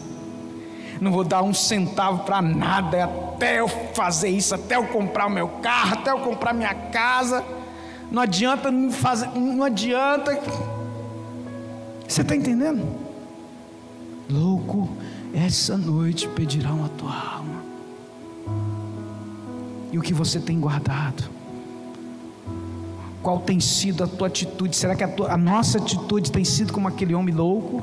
Não 1.00 1.12
vou 1.12 1.22
dar 1.22 1.42
um 1.42 1.52
centavo 1.52 2.24
para 2.24 2.40
nada 2.40 3.04
até 3.04 3.60
eu 3.60 3.68
fazer 3.68 4.30
isso, 4.30 4.54
até 4.54 4.76
eu 4.76 4.86
comprar 4.86 5.26
o 5.26 5.30
meu 5.30 5.46
carro, 5.46 5.92
até 5.92 6.10
eu 6.10 6.18
comprar 6.18 6.54
minha 6.54 6.74
casa. 6.74 7.44
Não 8.10 8.22
adianta 8.22 8.70
não 8.70 8.90
fazer, 8.90 9.28
não 9.38 9.62
adianta. 9.62 10.40
Você 12.08 12.22
está 12.22 12.34
entendendo? 12.34 12.86
Louco, 14.30 14.88
essa 15.34 15.76
noite 15.76 16.26
pedirão 16.26 16.84
a 16.86 16.88
tua 16.88 17.12
alma. 17.12 17.62
E 19.92 19.98
o 19.98 20.02
que 20.02 20.14
você 20.14 20.40
tem 20.40 20.58
guardado? 20.58 21.37
Qual 23.22 23.40
tem 23.40 23.58
sido 23.60 24.04
a 24.04 24.06
tua 24.06 24.28
atitude? 24.28 24.76
Será 24.76 24.94
que 24.94 25.04
a, 25.04 25.08
tua, 25.08 25.32
a 25.32 25.36
nossa 25.36 25.78
atitude 25.78 26.30
tem 26.30 26.44
sido 26.44 26.72
como 26.72 26.86
aquele 26.86 27.14
homem 27.14 27.34
louco? 27.34 27.82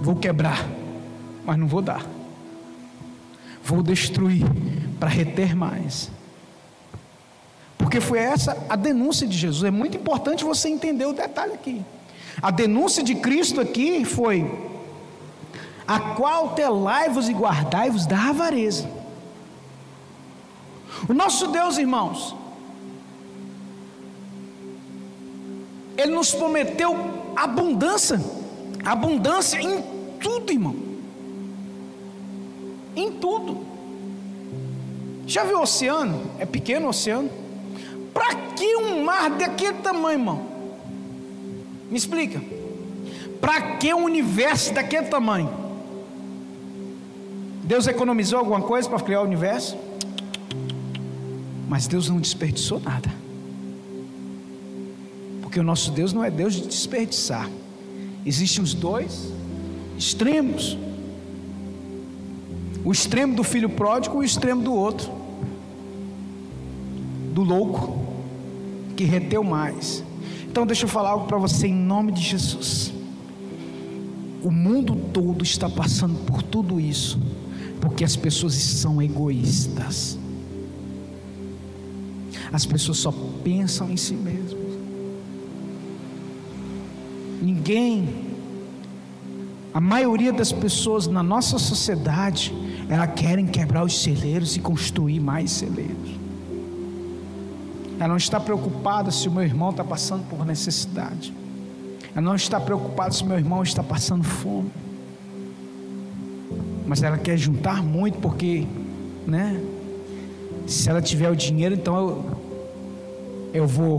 Vou 0.00 0.16
quebrar, 0.16 0.66
mas 1.44 1.58
não 1.58 1.66
vou 1.66 1.82
dar. 1.82 2.06
Vou 3.62 3.82
destruir 3.82 4.44
para 4.98 5.08
reter 5.08 5.54
mais. 5.54 6.10
Porque 7.76 8.00
foi 8.00 8.18
essa 8.18 8.56
a 8.68 8.76
denúncia 8.76 9.26
de 9.26 9.36
Jesus. 9.36 9.64
É 9.64 9.70
muito 9.70 9.96
importante 9.96 10.44
você 10.44 10.68
entender 10.68 11.06
o 11.06 11.12
detalhe 11.12 11.54
aqui. 11.54 11.84
A 12.40 12.50
denúncia 12.50 13.02
de 13.02 13.16
Cristo 13.16 13.60
aqui 13.60 14.04
foi: 14.04 14.46
a 15.86 15.98
qual 15.98 16.50
telai-vos 16.50 17.28
e 17.28 17.32
guardai-vos 17.32 18.06
da 18.06 18.28
avareza. 18.28 18.88
O 21.06 21.12
nosso 21.12 21.48
Deus, 21.48 21.76
irmãos, 21.76 22.34
Ele 25.98 26.12
nos 26.12 26.32
prometeu 26.32 26.96
abundância, 27.36 28.20
abundância 28.84 29.60
em 29.60 29.82
tudo, 30.20 30.52
irmão. 30.52 30.76
Em 32.94 33.12
tudo. 33.12 33.66
Já 35.26 35.44
viu 35.44 35.58
o 35.58 35.62
oceano? 35.62 36.22
É 36.38 36.46
pequeno 36.46 36.86
o 36.86 36.90
oceano? 36.90 37.28
Para 38.14 38.34
que 38.56 38.76
um 38.76 39.04
mar 39.04 39.28
daquele 39.30 39.74
tamanho, 39.74 40.20
irmão? 40.20 40.46
Me 41.90 41.98
explica. 41.98 42.40
Para 43.40 43.76
que 43.76 43.92
um 43.92 44.04
universo 44.04 44.72
daquele 44.72 45.06
tamanho? 45.06 45.50
Deus 47.64 47.86
economizou 47.86 48.38
alguma 48.38 48.62
coisa 48.62 48.88
para 48.88 49.00
criar 49.00 49.20
o 49.20 49.24
universo? 49.24 49.76
Mas 51.68 51.86
Deus 51.86 52.08
não 52.08 52.18
desperdiçou 52.18 52.80
nada. 52.80 53.12
Porque 55.42 55.60
o 55.60 55.62
nosso 55.62 55.90
Deus 55.92 56.12
não 56.12 56.24
é 56.24 56.30
Deus 56.30 56.54
de 56.54 56.66
desperdiçar. 56.66 57.48
Existem 58.24 58.64
os 58.64 58.74
dois 58.74 59.32
extremos. 59.96 60.78
O 62.84 62.92
extremo 62.92 63.34
do 63.34 63.44
filho 63.44 63.68
pródigo 63.68 64.16
e 64.16 64.18
o 64.20 64.24
extremo 64.24 64.62
do 64.62 64.72
outro. 64.72 65.10
Do 67.34 67.42
louco, 67.42 67.98
que 68.96 69.04
reteu 69.04 69.44
mais. 69.44 70.02
Então 70.50 70.66
deixa 70.66 70.84
eu 70.84 70.88
falar 70.88 71.10
algo 71.10 71.26
para 71.26 71.38
você 71.38 71.66
em 71.66 71.74
nome 71.74 72.12
de 72.12 72.22
Jesus. 72.22 72.92
O 74.42 74.50
mundo 74.50 74.96
todo 75.12 75.44
está 75.44 75.68
passando 75.68 76.24
por 76.24 76.42
tudo 76.42 76.80
isso, 76.80 77.20
porque 77.80 78.04
as 78.04 78.16
pessoas 78.16 78.54
são 78.54 79.02
egoístas. 79.02 80.17
As 82.52 82.64
pessoas 82.64 82.98
só 82.98 83.12
pensam 83.42 83.90
em 83.90 83.96
si 83.96 84.14
mesmas. 84.14 84.68
Ninguém, 87.40 88.08
a 89.72 89.80
maioria 89.80 90.32
das 90.32 90.50
pessoas 90.50 91.06
na 91.06 91.22
nossa 91.22 91.58
sociedade, 91.58 92.52
elas 92.88 93.12
querem 93.14 93.46
quebrar 93.46 93.84
os 93.84 94.02
celeiros 94.02 94.56
e 94.56 94.60
construir 94.60 95.20
mais 95.20 95.50
celeiros. 95.52 96.18
Ela 97.98 98.08
não 98.08 98.16
está 98.16 98.38
preocupada 98.38 99.10
se 99.10 99.28
o 99.28 99.32
meu 99.32 99.42
irmão 99.42 99.70
está 99.70 99.84
passando 99.84 100.24
por 100.28 100.46
necessidade. 100.46 101.34
Ela 102.14 102.22
não 102.22 102.34
está 102.34 102.60
preocupada 102.60 103.12
se 103.12 103.22
o 103.22 103.26
meu 103.26 103.38
irmão 103.38 103.62
está 103.62 103.82
passando 103.82 104.24
fome. 104.24 104.70
Mas 106.86 107.02
ela 107.02 107.18
quer 107.18 107.36
juntar 107.36 107.82
muito 107.82 108.18
porque, 108.18 108.66
né? 109.26 109.60
Se 110.66 110.88
ela 110.88 111.02
tiver 111.02 111.30
o 111.30 111.36
dinheiro, 111.36 111.74
então 111.74 111.96
eu, 111.96 112.37
eu 113.52 113.66
vou. 113.66 113.96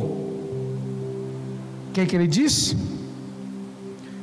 O 1.90 1.92
que, 1.94 2.06
que 2.06 2.16
ele 2.16 2.28
disse? 2.28 2.78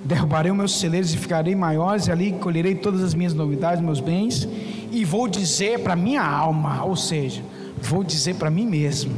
Derrubarei 0.04 0.52
os 0.52 0.56
meus 0.56 0.78
celeiros 0.78 1.12
e 1.12 1.16
ficarei 1.16 1.54
maiores, 1.54 2.06
e 2.06 2.12
ali 2.12 2.32
colherei 2.32 2.76
todas 2.76 3.02
as 3.02 3.12
minhas 3.12 3.34
novidades, 3.34 3.82
meus 3.82 3.98
bens, 3.98 4.48
e 4.92 5.04
vou 5.04 5.26
dizer 5.26 5.80
para 5.80 5.96
minha 5.96 6.22
alma, 6.22 6.84
ou 6.84 6.94
seja, 6.94 7.42
vou 7.82 8.04
dizer 8.04 8.36
para 8.36 8.48
mim 8.48 8.66
mesmo: 8.66 9.12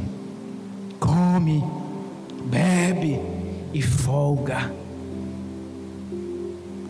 come, 0.99 1.63
bebe 2.45 3.19
e 3.71 3.81
folga, 3.83 4.73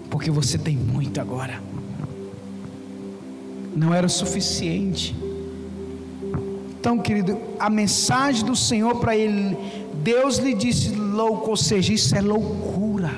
porque 0.10 0.32
você 0.32 0.58
tem 0.58 0.78
muito 0.78 1.20
agora. 1.20 1.62
Não 3.76 3.94
era 3.94 4.08
o 4.08 4.10
suficiente 4.10 5.16
então, 6.80 6.98
querido, 6.98 7.38
a 7.60 7.70
mensagem 7.70 8.46
do 8.46 8.56
Senhor 8.56 8.96
para 9.02 9.14
ele, 9.14 9.58
Deus 9.96 10.38
lhe 10.38 10.54
disse 10.54 10.96
louco, 10.96 11.50
ou 11.50 11.58
seja, 11.58 11.92
isso 11.92 12.16
é 12.16 12.22
loucura. 12.22 13.12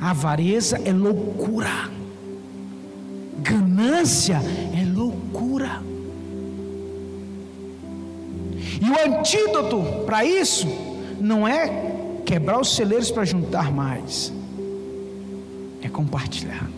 A 0.00 0.10
avareza 0.10 0.80
é 0.84 0.92
loucura. 0.92 1.88
Ganância 3.38 4.40
é 4.76 4.84
loucura. 4.84 5.80
E 8.82 8.90
o 8.90 9.18
antídoto 9.18 9.80
para 10.04 10.24
isso 10.24 10.66
não 11.20 11.46
é 11.46 12.22
quebrar 12.26 12.60
os 12.60 12.74
celeiros 12.74 13.12
para 13.12 13.24
juntar 13.24 13.70
mais, 13.70 14.32
é 15.82 15.88
compartilhar, 15.88 16.68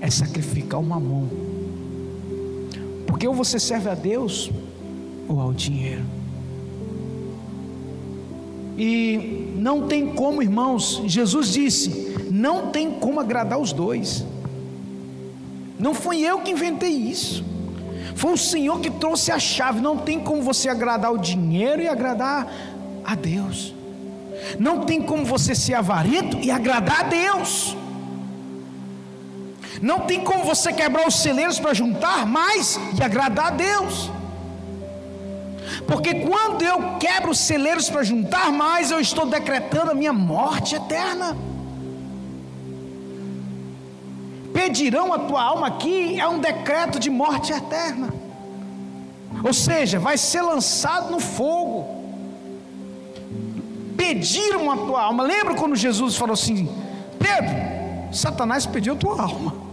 é 0.00 0.10
sacrificar 0.10 0.80
uma 0.80 1.00
mão 1.00 1.47
porque 3.08 3.26
ou 3.26 3.34
você 3.34 3.58
serve 3.58 3.88
a 3.88 3.94
Deus 3.94 4.50
ou 5.26 5.40
ao 5.40 5.52
dinheiro. 5.52 6.04
E 8.76 9.54
não 9.56 9.88
tem 9.88 10.14
como, 10.14 10.42
irmãos, 10.42 11.02
Jesus 11.06 11.52
disse: 11.52 12.14
não 12.30 12.70
tem 12.70 12.92
como 12.92 13.18
agradar 13.18 13.58
os 13.58 13.72
dois. 13.72 14.24
Não 15.78 15.94
fui 15.94 16.20
eu 16.20 16.40
que 16.40 16.50
inventei 16.50 16.90
isso. 16.90 17.44
Foi 18.14 18.32
o 18.32 18.36
Senhor 18.36 18.78
que 18.80 18.90
trouxe 18.90 19.32
a 19.32 19.38
chave. 19.38 19.80
Não 19.80 19.96
tem 19.96 20.20
como 20.20 20.42
você 20.42 20.68
agradar 20.68 21.12
o 21.12 21.18
dinheiro 21.18 21.80
e 21.80 21.88
agradar 21.88 22.46
a 23.04 23.14
Deus. 23.14 23.74
Não 24.58 24.84
tem 24.84 25.00
como 25.00 25.24
você 25.24 25.54
ser 25.54 25.74
avarento 25.74 26.38
e 26.38 26.50
agradar 26.50 27.00
a 27.00 27.04
Deus. 27.04 27.76
Não 29.80 30.00
tem 30.00 30.22
como 30.22 30.44
você 30.44 30.72
quebrar 30.72 31.06
os 31.06 31.14
celeiros 31.14 31.58
para 31.58 31.74
juntar 31.74 32.26
mais 32.26 32.78
e 32.98 33.02
agradar 33.02 33.46
a 33.46 33.50
Deus. 33.50 34.10
Porque 35.86 36.14
quando 36.14 36.62
eu 36.62 36.96
quebro 36.98 37.30
os 37.30 37.38
celeiros 37.38 37.88
para 37.88 38.02
juntar 38.02 38.50
mais, 38.52 38.90
eu 38.90 39.00
estou 39.00 39.26
decretando 39.26 39.90
a 39.90 39.94
minha 39.94 40.12
morte 40.12 40.74
eterna. 40.74 41.36
Pedirão 44.52 45.12
a 45.12 45.18
tua 45.18 45.42
alma 45.42 45.66
aqui, 45.68 46.18
é 46.18 46.26
um 46.26 46.38
decreto 46.38 46.98
de 46.98 47.10
morte 47.10 47.52
eterna. 47.52 48.12
Ou 49.44 49.52
seja, 49.52 49.98
vai 49.98 50.18
ser 50.18 50.42
lançado 50.42 51.10
no 51.10 51.20
fogo. 51.20 51.96
Pediram 53.96 54.70
a 54.70 54.76
tua 54.76 55.02
alma. 55.02 55.22
Lembra 55.22 55.54
quando 55.54 55.76
Jesus 55.76 56.16
falou 56.16 56.34
assim: 56.34 56.68
Pedro, 57.18 57.54
Satanás 58.12 58.66
pediu 58.66 58.94
a 58.94 58.96
tua 58.96 59.22
alma. 59.22 59.67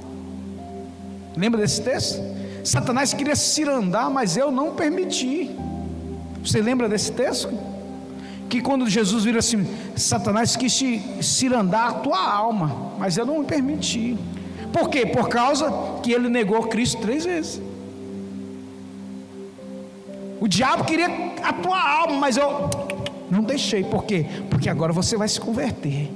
Lembra 1.35 1.61
desse 1.61 1.81
texto? 1.81 2.21
Satanás 2.63 3.13
queria 3.13 3.35
cirandar, 3.35 4.09
mas 4.09 4.37
eu 4.37 4.51
não 4.51 4.75
permiti. 4.75 5.55
Você 6.43 6.61
lembra 6.61 6.89
desse 6.89 7.11
texto? 7.11 7.53
Que 8.49 8.61
quando 8.61 8.87
Jesus 8.89 9.23
vira 9.23 9.39
assim, 9.39 9.67
Satanás 9.95 10.55
quis 10.55 10.81
cirandar 11.21 11.89
a 11.89 11.93
tua 11.93 12.19
alma, 12.19 12.93
mas 12.97 13.17
eu 13.17 13.25
não 13.25 13.43
permiti. 13.43 14.17
Por 14.71 14.89
quê? 14.89 15.05
Por 15.05 15.29
causa 15.29 15.71
que 16.01 16.11
ele 16.11 16.29
negou 16.29 16.63
Cristo 16.67 17.01
três 17.01 17.25
vezes. 17.25 17.61
O 20.39 20.47
diabo 20.47 20.83
queria 20.83 21.07
a 21.43 21.53
tua 21.53 21.79
alma, 21.79 22.17
mas 22.17 22.37
eu 22.37 22.69
não 23.31 23.41
deixei. 23.43 23.83
Por 23.83 24.03
quê? 24.05 24.25
Porque 24.49 24.69
agora 24.69 24.93
você 24.93 25.17
vai 25.17 25.27
se 25.27 25.39
converter. 25.39 26.11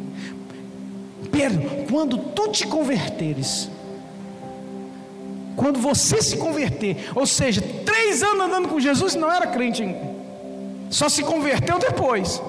Pedro, 1.32 1.62
quando 1.90 2.18
tu 2.18 2.50
te 2.50 2.68
converteres, 2.68 3.70
quando 5.60 5.78
você 5.78 6.22
se 6.22 6.38
converter, 6.38 7.12
ou 7.14 7.26
seja, 7.26 7.62
três 7.86 8.24
anos 8.24 8.46
andando 8.46 8.70
com 8.70 8.80
Jesus 8.80 9.14
não 9.14 9.30
era 9.30 9.46
crente 9.46 9.84
ainda, 9.84 10.00
só 10.90 11.10
se 11.10 11.22
converteu 11.22 11.78
depois. 11.78 12.42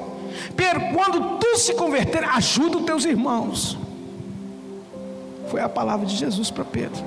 Pedro, 0.55 0.81
quando 0.95 1.39
tu 1.41 1.59
se 1.59 1.75
converter, 1.75 2.23
ajuda 2.23 2.79
os 2.79 2.85
teus 2.85 3.05
irmãos. 3.05 3.77
Foi 5.49 5.61
a 5.61 5.69
palavra 5.69 6.07
de 6.07 6.15
Jesus 6.15 6.53
para 6.53 6.65
Pedro. 6.65 7.05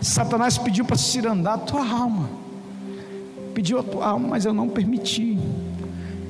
Satanás 0.00 0.58
pediu 0.58 0.84
para 0.84 0.96
cirandar 0.96 1.54
a 1.54 1.58
tua 1.58 1.88
alma. 1.88 2.28
Pediu 3.54 3.78
a 3.78 3.84
tua 3.84 4.04
alma, 4.04 4.30
mas 4.30 4.44
eu 4.44 4.52
não 4.52 4.68
permiti. 4.68 5.38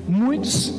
Muitos, 0.07 0.75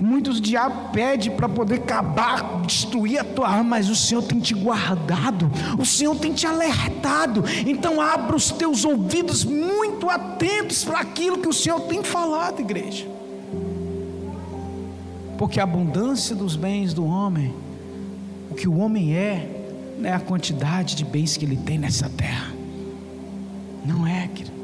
muitos 0.00 0.40
diabos 0.40 0.90
pedem 0.92 1.30
para 1.30 1.48
poder 1.48 1.76
acabar, 1.76 2.62
destruir 2.62 3.18
a 3.18 3.24
tua 3.24 3.48
alma, 3.48 3.64
mas 3.64 3.88
o 3.88 3.94
Senhor 3.94 4.22
tem 4.22 4.40
te 4.40 4.54
guardado, 4.54 5.50
o 5.78 5.84
Senhor 5.84 6.16
tem 6.16 6.32
te 6.32 6.46
alertado. 6.46 7.44
Então 7.66 8.00
abra 8.00 8.34
os 8.34 8.50
teus 8.50 8.84
ouvidos 8.84 9.44
muito 9.44 10.08
atentos 10.08 10.84
para 10.84 11.00
aquilo 11.00 11.38
que 11.38 11.48
o 11.48 11.52
Senhor 11.52 11.80
tem 11.82 12.02
falado, 12.02 12.60
igreja. 12.60 13.06
Porque 15.36 15.58
a 15.58 15.62
abundância 15.62 16.34
dos 16.34 16.56
bens 16.56 16.92
do 16.92 17.04
homem, 17.04 17.54
o 18.50 18.54
que 18.54 18.68
o 18.68 18.76
homem 18.78 19.14
é, 19.14 19.60
não 19.98 20.08
é 20.08 20.12
a 20.12 20.20
quantidade 20.20 20.94
de 20.94 21.04
bens 21.04 21.36
que 21.36 21.44
ele 21.44 21.56
tem 21.56 21.78
nessa 21.78 22.08
terra. 22.08 22.52
Não 23.84 24.06
é, 24.06 24.28
querido. 24.28 24.59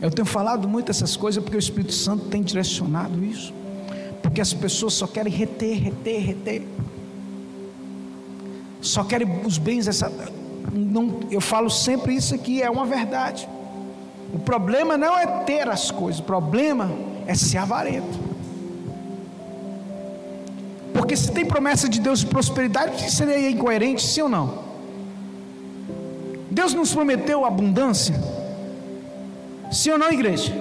Eu 0.00 0.10
tenho 0.10 0.26
falado 0.26 0.68
muito 0.68 0.90
essas 0.90 1.16
coisas 1.16 1.42
porque 1.42 1.56
o 1.56 1.58
Espírito 1.58 1.92
Santo 1.92 2.26
tem 2.26 2.42
direcionado 2.42 3.24
isso. 3.24 3.52
Porque 4.22 4.40
as 4.40 4.52
pessoas 4.52 4.94
só 4.94 5.06
querem 5.06 5.32
reter, 5.32 5.82
reter, 5.82 6.20
reter. 6.20 6.62
Só 8.80 9.04
querem 9.04 9.26
os 9.44 9.56
bens 9.58 9.86
dessa. 9.86 10.12
Não, 10.72 11.20
eu 11.30 11.40
falo 11.40 11.70
sempre 11.70 12.14
isso 12.14 12.34
aqui, 12.34 12.62
é 12.62 12.70
uma 12.70 12.84
verdade. 12.84 13.48
O 14.32 14.38
problema 14.38 14.98
não 14.98 15.16
é 15.18 15.26
ter 15.44 15.68
as 15.68 15.90
coisas, 15.90 16.20
o 16.20 16.24
problema 16.24 16.90
é 17.26 17.34
ser 17.34 17.58
avarento. 17.58 18.18
Porque 20.92 21.16
se 21.16 21.30
tem 21.32 21.44
promessa 21.44 21.88
de 21.88 22.00
Deus 22.00 22.20
de 22.20 22.26
prosperidade, 22.26 23.10
seria 23.10 23.50
incoerente, 23.50 24.02
sim 24.02 24.22
ou 24.22 24.28
não? 24.28 24.66
Deus 26.50 26.74
nos 26.74 26.92
prometeu 26.92 27.44
abundância? 27.44 28.35
Sim 29.76 29.90
ou 29.90 29.98
não, 29.98 30.10
igreja? 30.10 30.52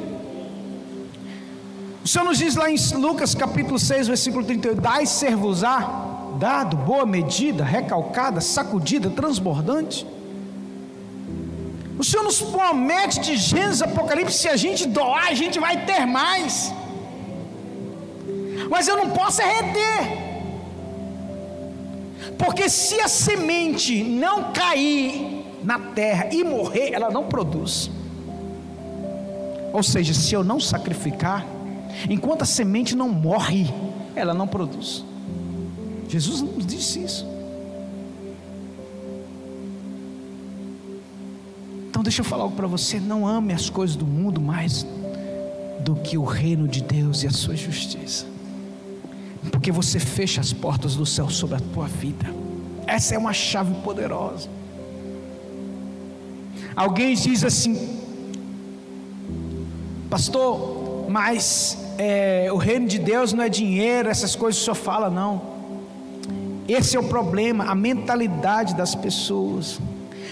O 2.03 2.07
Senhor 2.07 2.25
nos 2.25 2.37
diz 2.37 2.55
lá 2.55 2.69
em 2.69 2.75
Lucas 2.97 3.33
capítulo 3.33 3.79
6, 3.79 4.07
versículo 4.09 4.43
38: 4.43 4.81
Dai 4.81 5.05
ser-vos-á, 5.05 5.77
dado, 6.37 6.75
boa 6.75 7.05
medida, 7.05 7.63
recalcada, 7.63 8.41
sacudida, 8.41 9.09
transbordante. 9.09 10.05
O 11.97 12.03
Senhor 12.03 12.23
nos 12.23 12.41
promete 12.41 13.21
de 13.21 13.37
Gênesis 13.37 13.81
Apocalipse: 13.81 14.37
se 14.37 14.49
a 14.49 14.57
gente 14.57 14.85
doar, 14.85 15.29
a 15.29 15.33
gente 15.33 15.59
vai 15.61 15.85
ter 15.85 16.05
mais. 16.05 16.73
Mas 18.69 18.85
eu 18.89 18.97
não 18.97 19.11
posso 19.11 19.41
é 19.41 19.49
reter. 19.61 20.25
Porque 22.37 22.67
se 22.67 22.99
a 22.99 23.07
semente 23.07 24.03
não 24.03 24.51
cair 24.51 25.45
na 25.63 25.79
terra 25.79 26.27
e 26.33 26.43
morrer, 26.43 26.91
ela 26.91 27.09
não 27.09 27.23
produz. 27.23 27.94
Ou 29.75 29.83
seja, 29.83 30.13
se 30.13 30.33
eu 30.33 30.43
não 30.43 30.59
sacrificar, 30.59 31.45
enquanto 32.09 32.43
a 32.43 32.45
semente 32.45 32.95
não 32.95 33.09
morre, 33.09 33.67
ela 34.15 34.33
não 34.33 34.47
produz. 34.47 35.03
Jesus 36.07 36.41
nos 36.41 36.65
disse 36.65 37.03
isso. 37.03 37.27
Então 41.89 42.01
deixa 42.01 42.21
eu 42.21 42.25
falar 42.25 42.43
algo 42.43 42.55
para 42.55 42.67
você, 42.67 42.99
não 42.99 43.27
ame 43.27 43.51
as 43.51 43.69
coisas 43.69 43.97
do 43.97 44.05
mundo 44.05 44.39
mais 44.39 44.85
do 45.81 45.95
que 45.95 46.17
o 46.17 46.23
reino 46.23 46.67
de 46.67 46.81
Deus 46.81 47.23
e 47.23 47.27
a 47.27 47.31
sua 47.31 47.55
justiça 47.55 48.35
porque 49.51 49.71
você 49.71 49.99
fecha 49.99 50.41
as 50.41 50.53
portas 50.53 50.95
do 50.95 51.05
céu 51.05 51.29
sobre 51.29 51.55
a 51.55 51.59
tua 51.59 51.87
vida. 51.87 52.25
Essa 52.87 53.15
é 53.15 53.17
uma 53.17 53.33
chave 53.33 53.73
poderosa. 53.81 54.49
Alguém 56.75 57.15
diz 57.15 57.43
assim, 57.43 57.94
pastor, 60.15 61.07
mas 61.09 61.77
é, 61.97 62.47
o 62.49 62.55
reino 62.55 62.87
de 62.87 62.97
Deus 62.97 63.33
não 63.33 63.43
é 63.43 63.49
dinheiro, 63.49 64.07
essas 64.07 64.33
coisas 64.33 64.63
senhor 64.63 64.73
fala, 64.73 65.09
não. 65.09 65.41
Esse 66.69 66.95
é 66.95 66.99
o 66.99 67.03
problema, 67.03 67.65
a 67.65 67.75
mentalidade 67.75 68.75
das 68.75 68.95
pessoas. 68.95 69.77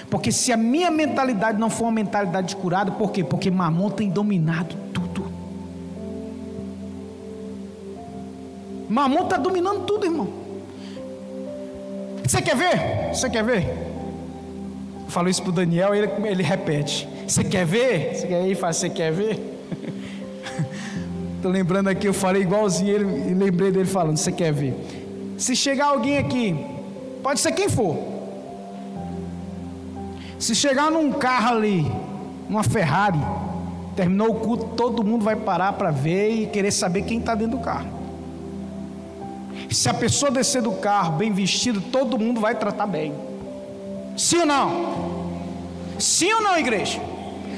Porque 0.09 0.31
se 0.31 0.53
a 0.53 0.57
minha 0.57 0.89
mentalidade 0.89 1.59
não 1.59 1.69
for 1.69 1.83
uma 1.83 1.91
mentalidade 1.91 2.55
curada, 2.55 2.91
por 2.93 3.11
quê? 3.11 3.25
Porque 3.25 3.51
mamon 3.51 3.89
tem 3.89 4.09
dominado 4.09 4.83
Mamon 8.89 9.23
está 9.23 9.37
dominando 9.37 9.85
tudo, 9.85 10.05
irmão. 10.05 10.29
Você 12.25 12.41
quer 12.41 12.55
ver? 12.55 13.13
Você 13.13 13.29
quer 13.29 13.43
ver? 13.43 13.67
Eu 15.03 15.09
falo 15.09 15.29
isso 15.29 15.41
para 15.41 15.49
o 15.49 15.53
Daniel, 15.53 15.95
ele, 15.95 16.09
ele 16.25 16.43
repete. 16.43 17.09
Você 17.27 17.43
quer 17.43 17.65
ver? 17.65 18.15
Você 18.15 18.27
quer 18.27 18.47
ir 18.47 18.55
você 18.55 18.89
quer 18.89 19.11
ver? 19.11 19.52
Estou 21.43 21.51
lembrando 21.51 21.89
aqui, 21.89 22.07
eu 22.07 22.13
falei 22.13 22.43
igualzinho 22.43 22.89
ele 22.89 23.31
e 23.31 23.33
lembrei 23.33 23.69
dele 23.69 23.83
falando, 23.83 24.15
você 24.15 24.31
quer 24.31 24.53
ver? 24.53 24.73
Se 25.37 25.57
chegar 25.57 25.87
alguém 25.87 26.17
aqui, 26.17 26.55
pode 27.21 27.41
ser 27.41 27.51
quem 27.51 27.67
for. 27.67 27.97
Se 30.39 30.55
chegar 30.55 30.89
num 30.89 31.11
carro 31.11 31.57
ali, 31.57 31.91
numa 32.47 32.63
Ferrari, 32.63 33.19
terminou 33.93 34.29
o 34.29 34.35
culto, 34.35 34.67
todo 34.77 35.03
mundo 35.03 35.25
vai 35.25 35.35
parar 35.35 35.73
para 35.73 35.91
ver 35.91 36.29
e 36.29 36.47
querer 36.47 36.71
saber 36.71 37.01
quem 37.01 37.19
está 37.19 37.35
dentro 37.35 37.57
do 37.57 37.61
carro. 37.61 37.89
Se 39.69 39.89
a 39.89 39.93
pessoa 39.93 40.31
descer 40.31 40.61
do 40.61 40.71
carro 40.71 41.17
bem 41.17 41.33
vestido, 41.33 41.81
todo 41.81 42.17
mundo 42.17 42.39
vai 42.39 42.55
tratar 42.55 42.87
bem. 42.87 43.13
Sim 44.15 44.37
ou 44.37 44.45
não? 44.45 45.25
Sim 45.99 46.31
ou 46.35 46.41
não, 46.41 46.57
igreja? 46.57 47.01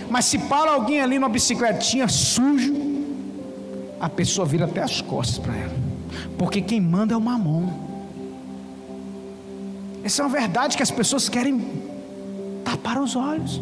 Mas 0.09 0.25
se 0.25 0.39
para 0.39 0.71
alguém 0.71 1.01
ali 1.01 1.19
numa 1.19 1.29
bicicletinha 1.29 2.07
sujo, 2.07 2.84
a 3.99 4.09
pessoa 4.09 4.45
vira 4.45 4.65
até 4.65 4.81
as 4.81 5.01
costas 5.01 5.39
para 5.39 5.55
ela. 5.55 5.75
Porque 6.37 6.61
quem 6.61 6.79
manda 6.81 7.13
é 7.13 7.17
o 7.17 7.21
mamão. 7.21 7.73
Essa 10.03 10.21
é 10.21 10.25
uma 10.25 10.31
verdade 10.31 10.77
que 10.77 10.83
as 10.83 10.91
pessoas 10.91 11.27
querem 11.27 11.83
tapar 12.63 12.99
os 12.99 13.15
olhos. 13.15 13.61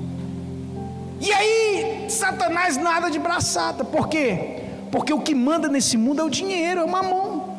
E 1.22 1.32
aí, 1.32 2.06
Satanás 2.10 2.76
nada 2.76 3.10
de 3.10 3.18
braçada. 3.18 3.86
Por 3.86 4.10
quê? 4.10 4.62
Porque 4.92 5.14
o 5.14 5.22
que 5.22 5.34
manda 5.34 5.68
nesse 5.68 5.98
mundo 5.98 6.22
é 6.22 6.24
o 6.24 6.30
dinheiro, 6.30 6.82
é 6.82 6.84
o 6.84 6.90
mamão. 6.90 7.56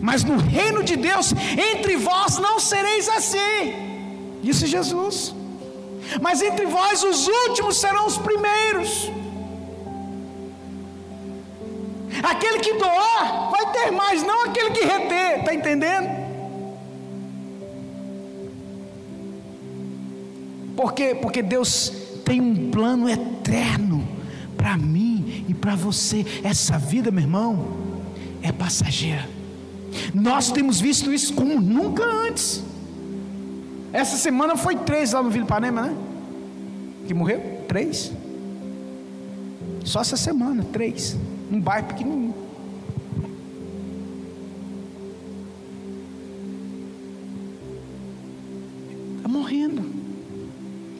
Mas 0.00 0.24
no 0.24 0.36
reino 0.36 0.82
de 0.82 0.96
Deus, 0.96 1.32
entre 1.72 1.96
vós 1.96 2.38
não 2.38 2.60
sereis 2.60 3.08
assim, 3.08 4.38
disse 4.42 4.66
Jesus. 4.66 5.34
Mas 6.20 6.42
entre 6.42 6.66
vós 6.66 7.02
os 7.02 7.26
últimos 7.26 7.78
serão 7.78 8.06
os 8.06 8.18
primeiros. 8.18 9.10
Aquele 12.22 12.58
que 12.60 12.74
doar 12.74 13.50
vai 13.50 13.72
ter 13.72 13.90
mais, 13.90 14.22
não 14.22 14.46
aquele 14.46 14.70
que 14.70 14.84
reter, 14.84 15.40
está 15.40 15.54
entendendo? 15.54 16.28
Por 20.76 20.92
quê? 20.92 21.16
Porque 21.20 21.42
Deus 21.42 21.92
tem 22.24 22.40
um 22.40 22.70
plano 22.70 23.08
eterno 23.08 24.06
para 24.56 24.76
mim 24.76 25.44
e 25.48 25.54
para 25.54 25.74
você. 25.74 26.24
Essa 26.44 26.78
vida, 26.78 27.10
meu 27.10 27.22
irmão, 27.22 27.66
é 28.42 28.52
passageira. 28.52 29.28
Nós 30.14 30.50
temos 30.50 30.80
visto 30.80 31.12
isso 31.12 31.34
como 31.34 31.60
nunca 31.60 32.04
antes. 32.04 32.62
Essa 33.92 34.16
semana 34.16 34.56
foi 34.56 34.76
três 34.76 35.12
lá 35.12 35.22
no 35.22 35.30
Vila 35.30 35.44
Ipanema, 35.44 35.82
né? 35.82 35.96
Que 37.06 37.14
morreu? 37.14 37.64
Três. 37.66 38.12
Só 39.84 40.00
essa 40.00 40.16
semana, 40.16 40.64
três. 40.72 41.16
Um 41.50 41.60
bairro 41.60 41.86
pequenininho. 41.88 42.34
Está 49.16 49.28
morrendo. 49.28 49.90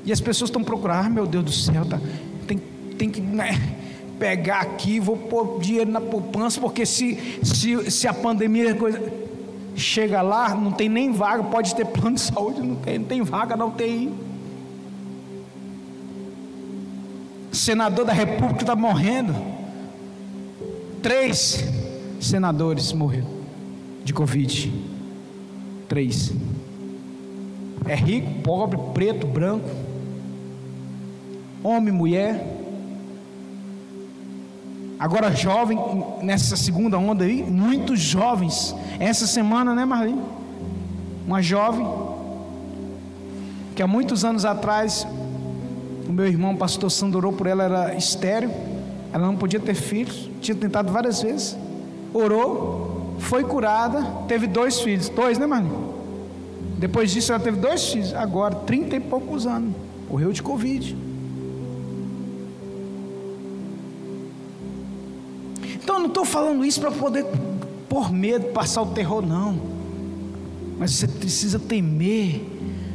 E 0.05 0.13
as 0.13 0.21
pessoas 0.21 0.49
estão 0.49 0.65
procurando, 0.65 1.07
ah, 1.07 1.11
meu 1.11 1.27
Deus 1.27 1.45
do 1.45 1.53
céu, 1.53 1.85
tá, 1.85 2.01
tem, 2.47 2.59
tem 2.97 3.11
que. 3.11 3.21
Né? 3.21 3.77
pegar 4.19 4.63
aqui, 4.63 4.99
vou 4.99 5.17
pôr 5.17 5.61
dinheiro 5.61 5.93
na 5.93 6.01
poupança, 6.01 6.61
porque 6.61 6.85
se, 6.85 7.39
se, 7.41 7.89
se 7.89 8.09
a 8.09 8.13
pandemia 8.13 8.75
coisa, 8.75 9.01
chega 9.77 10.21
lá, 10.23 10.57
não 10.57 10.73
tem 10.73 10.89
nem 10.89 11.13
vaga, 11.13 11.45
pode 11.45 11.73
ter 11.75 11.87
plano 11.87 12.17
de 12.17 12.23
saúde, 12.23 12.61
não 12.61 12.75
tem, 12.75 12.99
não 12.99 13.07
tem 13.07 13.23
vaga, 13.23 13.57
não 13.57 13.71
tem. 13.71 14.13
senador 17.53 18.05
da 18.05 18.13
República 18.13 18.63
está 18.63 18.77
morrendo. 18.77 19.35
Três 21.03 21.65
senadores 22.21 22.93
morreram 22.93 23.29
de 24.05 24.13
Covid. 24.13 24.73
Três. 25.89 26.33
É 27.87 27.95
rico, 27.95 28.43
pobre, 28.43 28.79
preto, 28.93 29.27
branco, 29.27 29.69
homem, 31.63 31.93
mulher. 31.93 32.57
Agora 34.99 35.35
jovem, 35.35 35.79
nessa 36.23 36.57
segunda 36.57 36.99
onda 36.99 37.25
aí, 37.25 37.43
muitos 37.43 38.01
jovens. 38.01 38.75
Essa 38.99 39.27
semana, 39.27 39.75
né, 39.75 39.85
Marlene? 39.85 40.23
Uma 41.27 41.41
jovem 41.41 41.87
que 43.77 43.83
há 43.83 43.87
muitos 43.87 44.25
anos 44.25 44.45
atrás 44.45 45.07
o 46.09 46.13
meu 46.13 46.27
irmão, 46.27 46.57
pastor 46.57 46.91
Sandro, 46.91 47.19
orou 47.19 47.33
por 47.35 47.47
ela, 47.47 47.65
era 47.65 47.95
estéreo, 47.95 48.51
ela 49.13 49.27
não 49.27 49.37
podia 49.37 49.61
ter 49.61 49.75
filhos, 49.75 50.31
tinha 50.41 50.55
tentado 50.55 50.93
várias 50.93 51.23
vezes, 51.23 51.57
orou, 52.13 53.17
foi 53.19 53.43
curada, 53.45 54.03
teve 54.27 54.47
dois 54.47 54.81
filhos, 54.81 55.09
dois, 55.09 55.39
né, 55.39 55.47
mano? 55.47 55.95
Depois 56.79 57.11
disso 57.11 57.33
ela 57.33 57.43
teve 57.43 57.59
dois 57.59 57.93
filhos, 57.93 58.15
agora, 58.15 58.55
trinta 58.55 58.97
e 58.97 59.01
poucos 59.01 59.47
anos, 59.47 59.75
morreu 60.09 60.33
de 60.33 60.43
Covid. 60.43 60.97
Então 65.75 65.97
eu 65.97 66.01
não 66.01 66.09
estou 66.09 66.25
falando 66.25 66.65
isso 66.65 66.81
para 66.81 66.91
poder 66.91 67.27
por 67.89 68.13
medo, 68.13 68.49
passar 68.49 68.83
o 68.83 68.87
terror, 68.87 69.27
não. 69.27 69.59
Mas 70.79 70.93
você 70.93 71.09
precisa 71.09 71.59
temer 71.59 72.43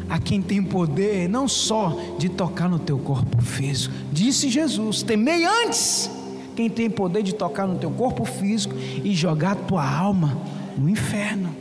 a 0.09 0.19
quem 0.19 0.41
tem 0.41 0.61
poder 0.63 1.27
não 1.27 1.47
só 1.47 1.97
de 2.17 2.29
tocar 2.29 2.69
no 2.69 2.79
teu 2.79 2.97
corpo 2.97 3.41
físico. 3.41 3.93
Disse 4.11 4.49
Jesus: 4.49 5.03
temei 5.03 5.45
antes 5.45 6.09
quem 6.55 6.69
tem 6.69 6.89
poder 6.89 7.23
de 7.23 7.33
tocar 7.33 7.67
no 7.67 7.77
teu 7.79 7.91
corpo 7.91 8.25
físico 8.25 8.75
e 8.75 9.13
jogar 9.15 9.55
tua 9.55 9.87
alma 9.87 10.37
no 10.77 10.89
inferno. 10.89 11.55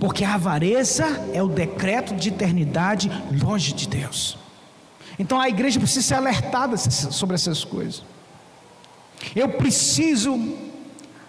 Porque 0.00 0.24
a 0.24 0.34
avareza 0.34 1.06
é 1.32 1.42
o 1.42 1.48
decreto 1.48 2.14
de 2.14 2.28
eternidade 2.28 3.10
longe 3.42 3.72
de 3.72 3.88
Deus. 3.88 4.36
Então 5.18 5.40
a 5.40 5.48
igreja 5.48 5.78
precisa 5.78 6.06
ser 6.06 6.14
alertada 6.14 6.76
sobre 6.76 7.34
essas 7.34 7.64
coisas. 7.64 8.02
Eu 9.34 9.48
preciso 9.50 10.38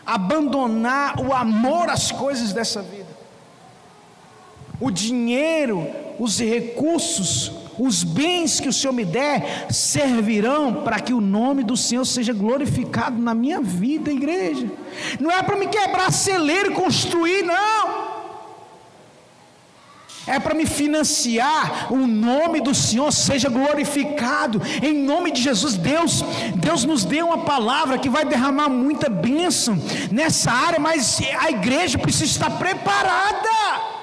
abandonar 0.06 1.20
o 1.20 1.34
amor 1.34 1.90
às 1.90 2.12
coisas 2.12 2.52
dessa 2.52 2.82
vida 2.82 3.05
o 4.80 4.92
dinheiro, 4.92 5.88
os 6.20 6.40
recursos, 6.40 7.52
os 7.78 8.04
bens 8.04 8.60
que 8.60 8.70
o 8.70 8.74
Senhor 8.74 8.94
me 8.94 9.04
der 9.04 9.68
servirão 9.70 10.84
para 10.84 11.00
que 11.00 11.14
o 11.14 11.22
nome 11.22 11.64
do 11.64 11.76
Senhor 11.76 12.06
seja 12.06 12.34
glorificado 12.34 13.22
na 13.22 13.34
minha 13.34 13.62
vida, 13.62 14.12
igreja. 14.12 14.70
Não 15.20 15.30
é 15.32 15.44
para 15.44 15.58
me 15.58 15.68
quebrar 15.68 16.12
celeiro 16.12 16.72
e 16.72 16.76
construir, 16.76 17.44
não. 17.44 18.16
É 20.28 20.40
para 20.40 20.56
me 20.56 20.66
financiar, 20.66 21.94
o 21.94 22.08
nome 22.08 22.60
do 22.60 22.74
Senhor 22.74 23.12
seja 23.12 23.48
glorificado, 23.48 24.60
em 24.82 24.92
nome 25.04 25.32
de 25.32 25.40
Jesus. 25.40 25.76
Deus, 25.76 26.24
Deus 26.56 26.84
nos 26.84 27.06
deu 27.06 27.28
uma 27.28 27.40
palavra 27.40 28.00
que 28.00 28.10
vai 28.10 28.26
derramar 28.26 28.68
muita 28.68 29.08
bênção 29.08 29.80
nessa 30.12 30.52
área, 30.52 30.80
mas 30.80 31.20
a 31.40 31.52
igreja 31.52 32.00
precisa 32.00 32.32
estar 32.32 32.50
preparada 32.58 33.95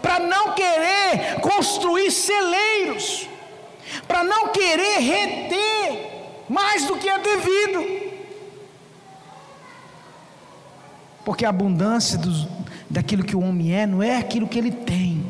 para 0.00 0.18
não 0.20 0.52
querer 0.54 1.40
construir 1.40 2.10
celeiros, 2.10 3.28
para 4.06 4.24
não 4.24 4.48
querer 4.48 4.98
reter 5.00 6.44
mais 6.48 6.86
do 6.86 6.96
que 6.96 7.08
é 7.08 7.18
devido. 7.18 8.08
Porque 11.24 11.44
a 11.44 11.50
abundância 11.50 12.16
dos, 12.18 12.48
daquilo 12.88 13.22
que 13.22 13.36
o 13.36 13.40
homem 13.40 13.74
é 13.74 13.86
não 13.86 14.02
é 14.02 14.16
aquilo 14.16 14.48
que 14.48 14.58
ele 14.58 14.70
tem, 14.70 15.24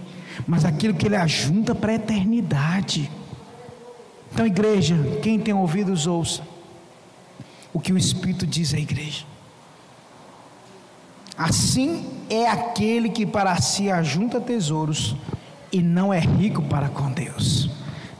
mas 0.46 0.64
aquilo 0.64 0.94
que 0.94 1.06
ele 1.06 1.16
ajunta 1.16 1.74
para 1.74 1.92
a 1.92 1.94
eternidade. 1.96 3.10
Então, 4.32 4.46
igreja, 4.46 4.96
quem 5.22 5.38
tem 5.38 5.54
ouvidos, 5.54 6.06
ouça 6.06 6.42
o 7.72 7.80
que 7.80 7.92
o 7.92 7.98
Espírito 7.98 8.46
diz 8.46 8.72
à 8.74 8.78
igreja. 8.78 9.24
Assim 11.36 12.17
é 12.30 12.48
aquele 12.48 13.08
que 13.08 13.26
para 13.26 13.60
si 13.60 13.90
ajunta 13.90 14.40
tesouros 14.40 15.16
e 15.72 15.82
não 15.82 16.12
é 16.12 16.18
rico 16.18 16.62
para 16.62 16.88
com 16.88 17.10
Deus. 17.10 17.70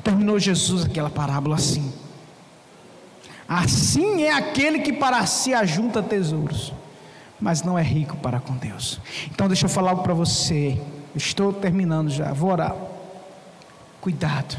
Terminou 0.02 0.38
Jesus 0.38 0.84
aquela 0.84 1.10
parábola 1.10 1.56
assim. 1.56 1.92
Assim 3.46 4.22
é 4.22 4.32
aquele 4.32 4.80
que 4.80 4.92
para 4.92 5.24
si 5.26 5.54
ajunta 5.54 6.02
tesouros, 6.02 6.72
mas 7.40 7.62
não 7.62 7.78
é 7.78 7.82
rico 7.82 8.16
para 8.16 8.40
com 8.40 8.54
Deus. 8.56 9.00
Então 9.30 9.48
deixa 9.48 9.66
eu 9.66 9.70
falar 9.70 9.96
para 9.96 10.14
você. 10.14 10.80
Estou 11.14 11.52
terminando 11.52 12.10
já, 12.10 12.32
vou 12.32 12.50
orar. 12.50 12.76
Cuidado 14.00 14.56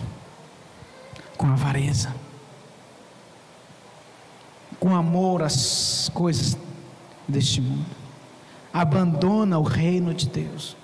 com 1.37 1.47
a 1.47 1.53
avareza, 1.53 2.13
com 4.79 4.93
amor 4.95 5.41
às 5.41 6.09
coisas 6.13 6.57
deste 7.27 7.61
mundo 7.61 7.98
abandona 8.73 9.57
o 9.57 9.63
reino 9.63 10.13
de 10.13 10.27
Deus, 10.27 10.75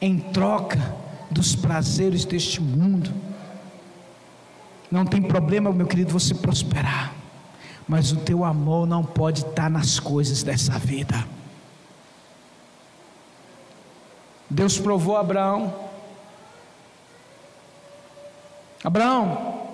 em 0.00 0.18
troca 0.18 0.78
dos 1.30 1.54
prazeres 1.54 2.24
deste 2.24 2.60
mundo. 2.60 3.12
Não 4.90 5.04
tem 5.04 5.20
problema, 5.22 5.72
meu 5.72 5.86
querido, 5.86 6.12
você 6.12 6.34
prosperar, 6.34 7.12
mas 7.86 8.12
o 8.12 8.16
teu 8.16 8.44
amor 8.44 8.86
não 8.86 9.04
pode 9.04 9.40
estar 9.40 9.68
nas 9.68 9.98
coisas 9.98 10.42
dessa 10.42 10.78
vida. 10.78 11.26
Deus 14.48 14.78
provou 14.78 15.16
Abraão. 15.16 15.74
Abraão, 18.84 19.66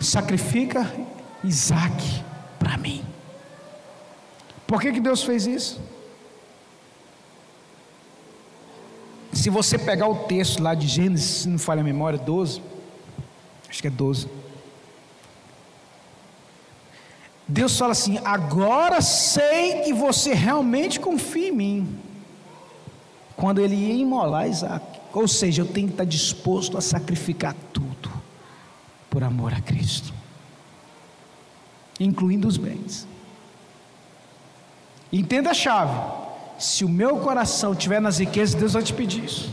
sacrifica 0.00 0.90
Isaac 1.44 2.24
para 2.58 2.76
mim. 2.76 3.04
Por 4.66 4.80
que, 4.80 4.92
que 4.92 5.00
Deus 5.00 5.22
fez 5.22 5.46
isso? 5.46 5.80
Se 9.32 9.50
você 9.50 9.78
pegar 9.78 10.08
o 10.08 10.24
texto 10.24 10.62
lá 10.62 10.74
de 10.74 10.86
Gênesis, 10.88 11.42
se 11.42 11.48
não 11.48 11.58
falha 11.58 11.80
a 11.80 11.84
memória, 11.84 12.18
12, 12.18 12.60
acho 13.68 13.80
que 13.80 13.86
é 13.86 13.90
12. 13.90 14.28
Deus 17.46 17.78
fala 17.78 17.92
assim: 17.92 18.18
agora 18.24 19.00
sei 19.00 19.82
que 19.82 19.92
você 19.92 20.34
realmente 20.34 20.98
confia 20.98 21.48
em 21.48 21.52
mim. 21.52 21.98
Quando 23.36 23.60
ele 23.60 23.76
ia 23.76 23.94
imolar 23.94 24.48
Isaac. 24.48 24.84
Ou 25.12 25.28
seja, 25.28 25.62
eu 25.62 25.66
tenho 25.66 25.88
que 25.88 25.94
estar 25.94 26.04
disposto 26.04 26.76
a 26.76 26.80
sacrificar 26.80 27.54
tudo 27.72 28.10
por 29.08 29.22
amor 29.22 29.54
a 29.54 29.60
Cristo, 29.60 30.12
incluindo 31.98 32.46
os 32.46 32.58
bens. 32.58 33.06
Entenda 35.16 35.50
a 35.50 35.54
chave. 35.54 35.98
Se 36.58 36.84
o 36.84 36.88
meu 36.88 37.18
coração 37.18 37.72
estiver 37.72 38.00
nas 38.00 38.18
riquezas, 38.18 38.54
Deus 38.54 38.74
vai 38.74 38.82
te 38.82 38.92
pedir 38.92 39.24
isso. 39.24 39.52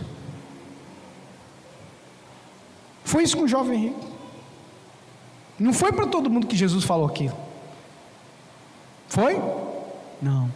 Foi 3.03 3.24
isso 3.24 3.38
com 3.38 3.43
o 3.43 3.47
jovem 3.47 3.80
rico. 3.80 4.05
Não 5.57 5.72
foi 5.72 5.93
para 5.93 6.07
todo 6.07 6.30
mundo 6.30 6.47
que 6.47 6.55
Jesus 6.55 6.84
falou 6.84 7.07
aquilo. 7.07 7.38
Foi? 9.07 9.41
Não. 10.22 10.51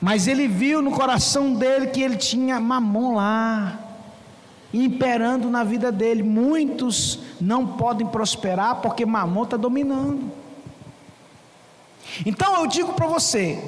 Mas 0.00 0.26
ele 0.26 0.46
viu 0.48 0.82
no 0.82 0.90
coração 0.90 1.54
dele 1.54 1.86
que 1.86 2.02
ele 2.02 2.16
tinha 2.16 2.60
mamon 2.60 3.14
lá, 3.14 3.78
imperando 4.74 5.48
na 5.48 5.64
vida 5.64 5.90
dele. 5.90 6.22
Muitos 6.22 7.20
não 7.40 7.66
podem 7.66 8.06
prosperar 8.06 8.76
porque 8.82 9.06
mamon 9.06 9.44
está 9.44 9.56
dominando. 9.56 10.41
Então 12.24 12.60
eu 12.60 12.66
digo 12.66 12.92
para 12.92 13.06
você: 13.06 13.58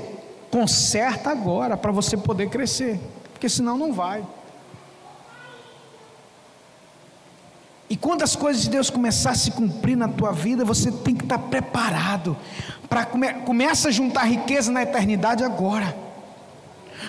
conserta 0.51 1.31
agora 1.31 1.77
para 1.77 1.93
você 1.93 2.17
poder 2.17 2.49
crescer, 2.49 3.01
porque 3.33 3.49
senão 3.49 3.77
não 3.77 3.93
vai. 3.93 4.25
E 7.89 7.97
quando 7.97 8.23
as 8.23 8.35
coisas 8.35 8.63
de 8.63 8.71
Deus 8.71 8.89
começar 8.89 9.31
a 9.31 9.35
se 9.35 9.51
cumprir 9.51 9.97
na 9.97 10.09
tua 10.09 10.33
vida, 10.33 10.65
você 10.65 10.91
tem 10.91 11.15
que 11.15 11.25
estar 11.25 11.39
preparado 11.39 12.37
para 12.89 13.05
come, 13.05 13.33
começa 13.45 13.89
a 13.89 13.93
juntar 13.93 14.25
riqueza 14.25 14.73
na 14.73 14.83
eternidade 14.83 15.45
agora. 15.45 16.04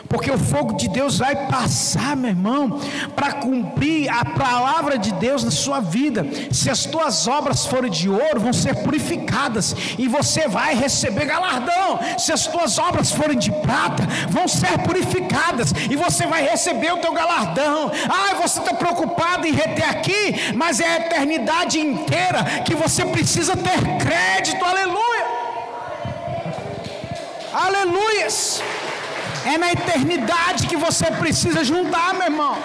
Porque 0.09 0.29
o 0.31 0.37
fogo 0.37 0.73
de 0.73 0.87
Deus 0.87 1.17
vai 1.17 1.47
passar, 1.47 2.15
meu 2.15 2.29
irmão, 2.29 2.79
para 3.15 3.33
cumprir 3.33 4.09
a 4.09 4.23
palavra 4.23 4.97
de 4.97 5.11
Deus 5.13 5.43
na 5.43 5.51
sua 5.51 5.79
vida. 5.79 6.25
Se 6.51 6.69
as 6.69 6.85
tuas 6.85 7.27
obras 7.27 7.65
forem 7.65 7.91
de 7.91 8.09
ouro, 8.09 8.39
vão 8.39 8.53
ser 8.53 8.75
purificadas 8.75 9.75
e 9.97 10.07
você 10.07 10.47
vai 10.47 10.75
receber 10.75 11.25
galardão. 11.25 11.99
Se 12.17 12.31
as 12.31 12.47
tuas 12.47 12.77
obras 12.77 13.11
forem 13.11 13.37
de 13.37 13.51
prata, 13.51 14.03
vão 14.29 14.47
ser 14.47 14.77
purificadas 14.79 15.73
e 15.89 15.95
você 15.95 16.25
vai 16.25 16.43
receber 16.47 16.93
o 16.93 16.97
teu 16.97 17.13
galardão. 17.13 17.91
Ah, 18.09 18.35
você 18.35 18.59
está 18.59 18.73
preocupado 18.73 19.47
em 19.47 19.53
reter 19.53 19.89
aqui, 19.89 20.53
mas 20.55 20.79
é 20.79 20.87
a 20.87 20.97
eternidade 20.97 21.79
inteira 21.79 22.43
que 22.65 22.75
você 22.75 23.05
precisa 23.05 23.55
ter 23.55 23.79
crédito. 23.97 24.63
Aleluia. 24.63 25.25
Aleluias. 27.53 28.61
É 29.45 29.57
na 29.59 29.71
eternidade 29.71 30.67
que 30.67 30.75
você 30.75 31.11
precisa 31.11 31.63
juntar, 31.63 32.13
meu 32.15 32.23
irmão. 32.23 32.57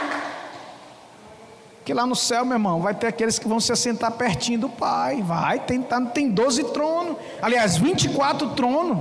Que 1.85 1.93
lá 1.93 2.07
no 2.07 2.16
céu, 2.16 2.45
meu 2.45 2.55
irmão, 2.55 2.81
vai 2.81 2.95
ter 2.95 3.07
aqueles 3.07 3.39
que 3.39 3.47
vão 3.47 3.61
se 3.61 3.70
assentar 3.70 4.12
pertinho 4.12 4.61
do 4.61 4.68
Pai. 4.68 5.22
Vai, 5.22 5.61
tem, 5.61 5.83
tá, 5.83 6.01
tem 6.01 6.31
12 6.31 6.64
tronos. 6.72 7.16
Aliás, 7.43 7.76
24 7.76 8.51
tronos. 8.51 8.99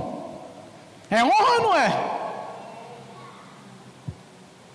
É 1.10 1.24
honra 1.24 1.52
ou 1.56 1.62
não 1.62 1.76
é? 1.76 2.20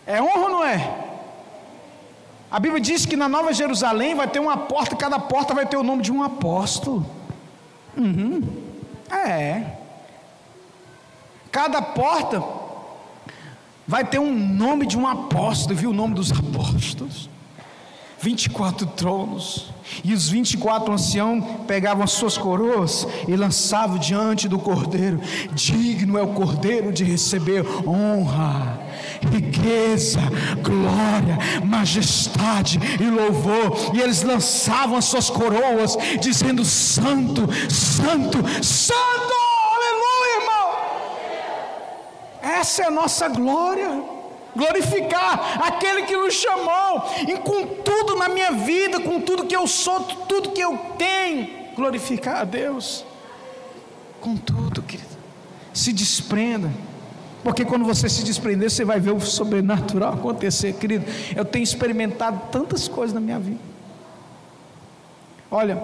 É 0.08 0.22
honra 0.22 0.40
ou 0.40 0.50
não 0.50 0.64
é? 0.64 1.06
A 2.50 2.60
Bíblia 2.60 2.82
diz 2.82 3.06
que 3.06 3.16
na 3.16 3.28
Nova 3.28 3.54
Jerusalém 3.54 4.16
vai 4.16 4.28
ter 4.28 4.40
uma 4.40 4.56
porta, 4.56 4.96
cada 4.96 5.20
porta 5.20 5.54
vai 5.54 5.66
ter 5.66 5.78
o 5.78 5.84
nome 5.84 6.02
de 6.02 6.12
um 6.12 6.24
apóstolo. 6.24 7.06
Uhum. 7.98 8.42
É. 9.12 9.64
Cada 11.52 11.82
porta 11.82 12.42
vai 13.88 14.04
ter 14.06 14.20
um 14.20 14.34
nome 14.34 14.86
de 14.86 14.98
um 14.98 15.08
apóstolo, 15.08 15.76
viu 15.76 15.92
o 15.92 15.94
nome 15.94 16.16
dos 16.16 16.32
apóstolos? 16.32 17.30
24 18.22 18.88
tronos, 18.88 19.68
e 20.04 20.14
os 20.14 20.30
24 20.30 20.92
anciãos 20.92 21.44
pegavam 21.68 22.04
as 22.04 22.12
suas 22.12 22.38
coroas 22.38 23.08
e 23.28 23.36
lançavam 23.36 24.00
diante 24.00 24.48
do 24.48 24.58
cordeiro. 24.58 25.22
Digno 25.54 26.18
é 26.18 26.24
o 26.24 26.34
cordeiro 26.34 26.92
de 26.92 27.04
receber 27.04 27.64
honra, 27.88 28.80
riqueza, 29.32 30.22
glória, 30.64 31.38
majestade 31.64 32.80
e 33.00 33.04
louvor. 33.04 33.92
E 33.94 34.02
eles 34.02 34.24
lançavam 34.24 34.98
as 34.98 35.06
suas 35.06 35.30
coroas, 35.30 35.96
dizendo: 36.20 36.66
Santo, 36.66 37.48
Santo, 37.70 38.40
Santo. 38.64 39.45
Essa 42.60 42.84
é 42.84 42.86
a 42.88 42.92
nossa 42.92 43.28
glória. 43.28 44.04
Glorificar 44.56 45.62
aquele 45.68 46.04
que 46.04 46.16
nos 46.16 46.34
chamou, 46.34 47.04
e 47.28 47.38
com 47.40 47.68
tudo 47.84 48.16
na 48.16 48.30
minha 48.30 48.54
vida, 48.54 49.02
com 49.02 49.20
tudo 49.20 49.46
que 49.46 49.56
eu 49.56 49.68
sou, 49.68 50.00
tudo 50.00 50.52
que 50.52 50.62
eu 50.62 50.78
tenho, 50.98 51.76
glorificar 51.76 52.38
a 52.38 52.44
Deus. 52.46 53.04
Com 54.22 54.38
tudo, 54.38 54.82
querido. 54.82 55.10
Se 55.74 55.92
desprenda. 55.92 56.72
Porque 57.44 57.66
quando 57.66 57.84
você 57.84 58.08
se 58.08 58.24
desprender, 58.24 58.72
você 58.72 58.86
vai 58.86 58.98
ver 58.98 59.12
o 59.12 59.20
sobrenatural 59.20 60.14
acontecer, 60.14 60.72
querido. 60.74 61.06
Eu 61.36 61.44
tenho 61.44 61.64
experimentado 61.64 62.42
tantas 62.50 62.88
coisas 62.88 63.14
na 63.14 63.20
minha 63.20 63.38
vida. 63.38 63.60
Olha, 65.52 65.84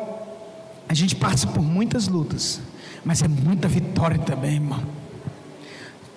a 0.87 0.93
gente 0.93 1.13
passa 1.15 1.45
por 1.45 1.61
muitas 1.61 2.07
lutas, 2.07 2.61
mas 3.03 3.21
é 3.21 3.27
muita 3.27 3.67
vitória 3.67 4.17
também, 4.17 4.55
irmão. 4.55 5.00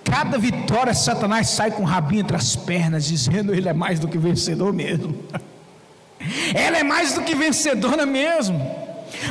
Cada 0.05 0.39
vitória, 0.39 0.95
Satanás 0.95 1.49
sai 1.49 1.71
com 1.71 1.83
o 1.83 1.87
rabinho 1.87 2.21
entre 2.21 2.37
as 2.37 2.55
pernas, 2.55 3.05
dizendo: 3.05 3.55
Ele 3.55 3.69
é 3.69 3.73
mais 3.73 3.99
do 3.99 4.07
que 4.07 4.19
vencedor 4.19 4.73
mesmo. 4.73 5.17
Ela 6.55 6.79
é 6.79 6.83
mais 6.83 7.15
do 7.15 7.23
que 7.23 7.35
vencedora 7.35 8.07
mesmo. 8.07 8.85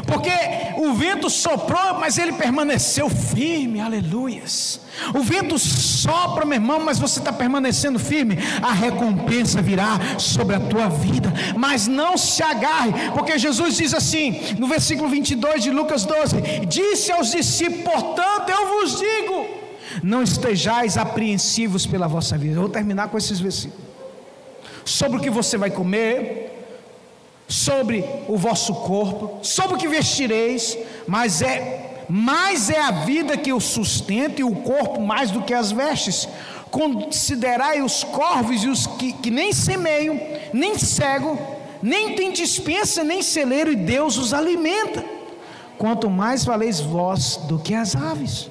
Porque 0.07 0.31
o 0.77 0.93
vento 0.93 1.29
soprou, 1.29 1.95
mas 1.99 2.17
ele 2.17 2.33
permaneceu 2.33 3.09
firme, 3.09 3.79
aleluias. 3.79 4.79
O 5.13 5.19
vento 5.19 5.59
sopra, 5.59 6.45
meu 6.45 6.55
irmão, 6.55 6.79
mas 6.79 6.99
você 6.99 7.19
está 7.19 7.33
permanecendo 7.33 7.99
firme. 7.99 8.37
A 8.61 8.71
recompensa 8.71 9.61
virá 9.61 9.99
sobre 10.17 10.55
a 10.55 10.59
tua 10.59 10.87
vida, 10.87 11.33
mas 11.57 11.87
não 11.87 12.17
se 12.17 12.41
agarre, 12.41 12.93
porque 13.13 13.37
Jesus 13.37 13.75
diz 13.75 13.93
assim, 13.93 14.55
no 14.57 14.67
versículo 14.67 15.09
22 15.09 15.63
de 15.63 15.71
Lucas 15.71 16.05
12: 16.05 16.65
Disse 16.67 17.11
aos 17.11 17.31
discípulos, 17.31 17.83
portanto, 17.83 18.49
eu 18.49 18.67
vos 18.67 18.99
digo 18.99 19.62
não 20.03 20.21
estejais 20.21 20.97
apreensivos 20.97 21.85
pela 21.87 22.07
vossa 22.07 22.37
vida. 22.37 22.55
Eu 22.55 22.61
vou 22.61 22.69
terminar 22.69 23.07
com 23.07 23.17
esses 23.17 23.39
versículos. 23.39 23.85
Sobre 24.83 25.17
o 25.17 25.21
que 25.21 25.29
você 25.29 25.57
vai 25.57 25.71
comer, 25.71 26.67
sobre 27.47 28.03
o 28.27 28.37
vosso 28.37 28.73
corpo, 28.75 29.39
sobre 29.41 29.75
o 29.75 29.77
que 29.77 29.87
vestireis, 29.87 30.77
mas 31.07 31.41
é 31.41 32.03
mais 32.09 32.69
é 32.69 32.81
a 32.81 32.91
vida 32.91 33.37
que 33.37 33.53
o 33.53 33.61
sustenta 33.61 34.41
e 34.41 34.43
o 34.43 34.55
corpo 34.57 34.99
mais 35.01 35.31
do 35.31 35.41
que 35.41 35.53
as 35.53 35.71
vestes. 35.71 36.27
Considerai 36.69 37.81
os 37.81 38.03
corvos 38.03 38.63
e 38.63 38.67
os 38.67 38.85
que, 38.85 39.13
que 39.13 39.31
nem 39.31 39.53
semeiam, 39.53 40.19
nem 40.51 40.77
cego, 40.77 41.39
nem 41.81 42.13
tem 42.13 42.31
dispensa, 42.33 43.03
nem 43.05 43.21
celeiro, 43.21 43.71
e 43.71 43.75
Deus 43.75 44.17
os 44.17 44.33
alimenta. 44.33 45.05
Quanto 45.77 46.09
mais 46.09 46.43
valeis 46.43 46.81
vós 46.81 47.37
do 47.47 47.57
que 47.57 47.73
as 47.73 47.95
aves. 47.95 48.49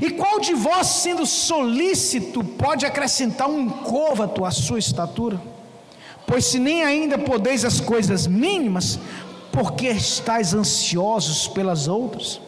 E 0.00 0.10
qual 0.10 0.38
de 0.38 0.54
vós, 0.54 0.86
sendo 0.86 1.24
solícito, 1.24 2.44
pode 2.44 2.84
acrescentar 2.84 3.48
um 3.48 3.68
côvato 3.68 4.44
à 4.44 4.50
sua 4.50 4.78
estatura? 4.78 5.40
Pois 6.26 6.44
se 6.44 6.58
nem 6.58 6.84
ainda 6.84 7.18
podeis 7.18 7.64
as 7.64 7.80
coisas 7.80 8.26
mínimas, 8.26 8.98
porque 9.50 9.88
estáis 9.88 10.54
ansiosos 10.54 11.48
pelas 11.48 11.88
outras? 11.88 12.40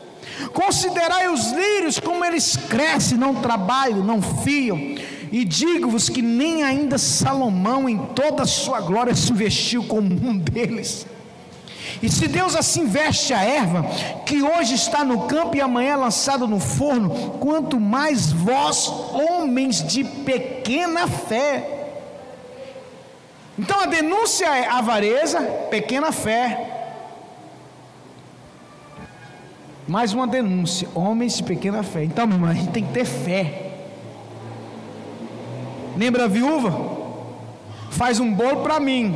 Considerai 0.53 1.29
os 1.29 1.51
lírios 1.51 1.99
como 1.99 2.25
eles 2.25 2.57
crescem, 2.57 3.19
não 3.19 3.35
trabalham, 3.35 4.05
não 4.05 4.23
fiam, 4.23 4.79
e 5.33 5.45
digo-vos 5.45 6.09
que 6.09 6.21
nem 6.21 6.63
ainda 6.63 6.99
Salomão, 6.99 7.89
em 7.89 7.99
toda 7.99 8.43
a 8.43 8.47
sua 8.47 8.81
glória, 8.81 9.15
se 9.15 9.33
vestiu 9.33 9.83
como 9.85 10.07
um 10.07 10.37
deles. 10.37 11.07
E 12.01 12.09
se 12.09 12.29
Deus 12.29 12.55
assim 12.55 12.87
veste 12.87 13.35
a 13.35 13.43
erva, 13.43 13.85
que 14.25 14.43
hoje 14.43 14.75
está 14.75 15.05
no 15.05 15.27
campo 15.27 15.57
e 15.57 15.61
amanhã 15.61 15.95
é 15.95 15.97
lançada 15.97 16.47
no 16.47 16.61
forno, 16.61 17.11
quanto 17.41 17.81
mais 17.81 18.31
vós, 18.31 18.89
homens 19.13 19.83
de 19.85 20.05
pequena 20.05 21.09
fé. 21.09 21.81
Então 23.59 23.81
a 23.81 23.87
denúncia 23.87 24.47
é 24.47 24.67
avareza, 24.67 25.41
pequena 25.71 26.13
fé. 26.13 26.69
Mais 29.87 30.13
uma 30.15 30.27
denúncia, 30.27 30.89
homens 30.95 31.37
de 31.37 31.43
pequena 31.43 31.83
fé. 31.83 32.05
Então, 32.05 32.27
meu 32.27 32.37
irmão, 32.37 32.51
a 32.51 32.55
gente 32.55 32.71
tem 32.71 32.85
que 32.85 32.93
ter 32.93 33.05
fé. 33.05 33.73
Lembra 35.97 36.25
a 36.25 36.29
viúva? 36.29 36.73
Faz 37.91 38.19
um 38.19 38.33
bolo 38.33 38.63
para 38.63 38.81
mim. 38.81 39.15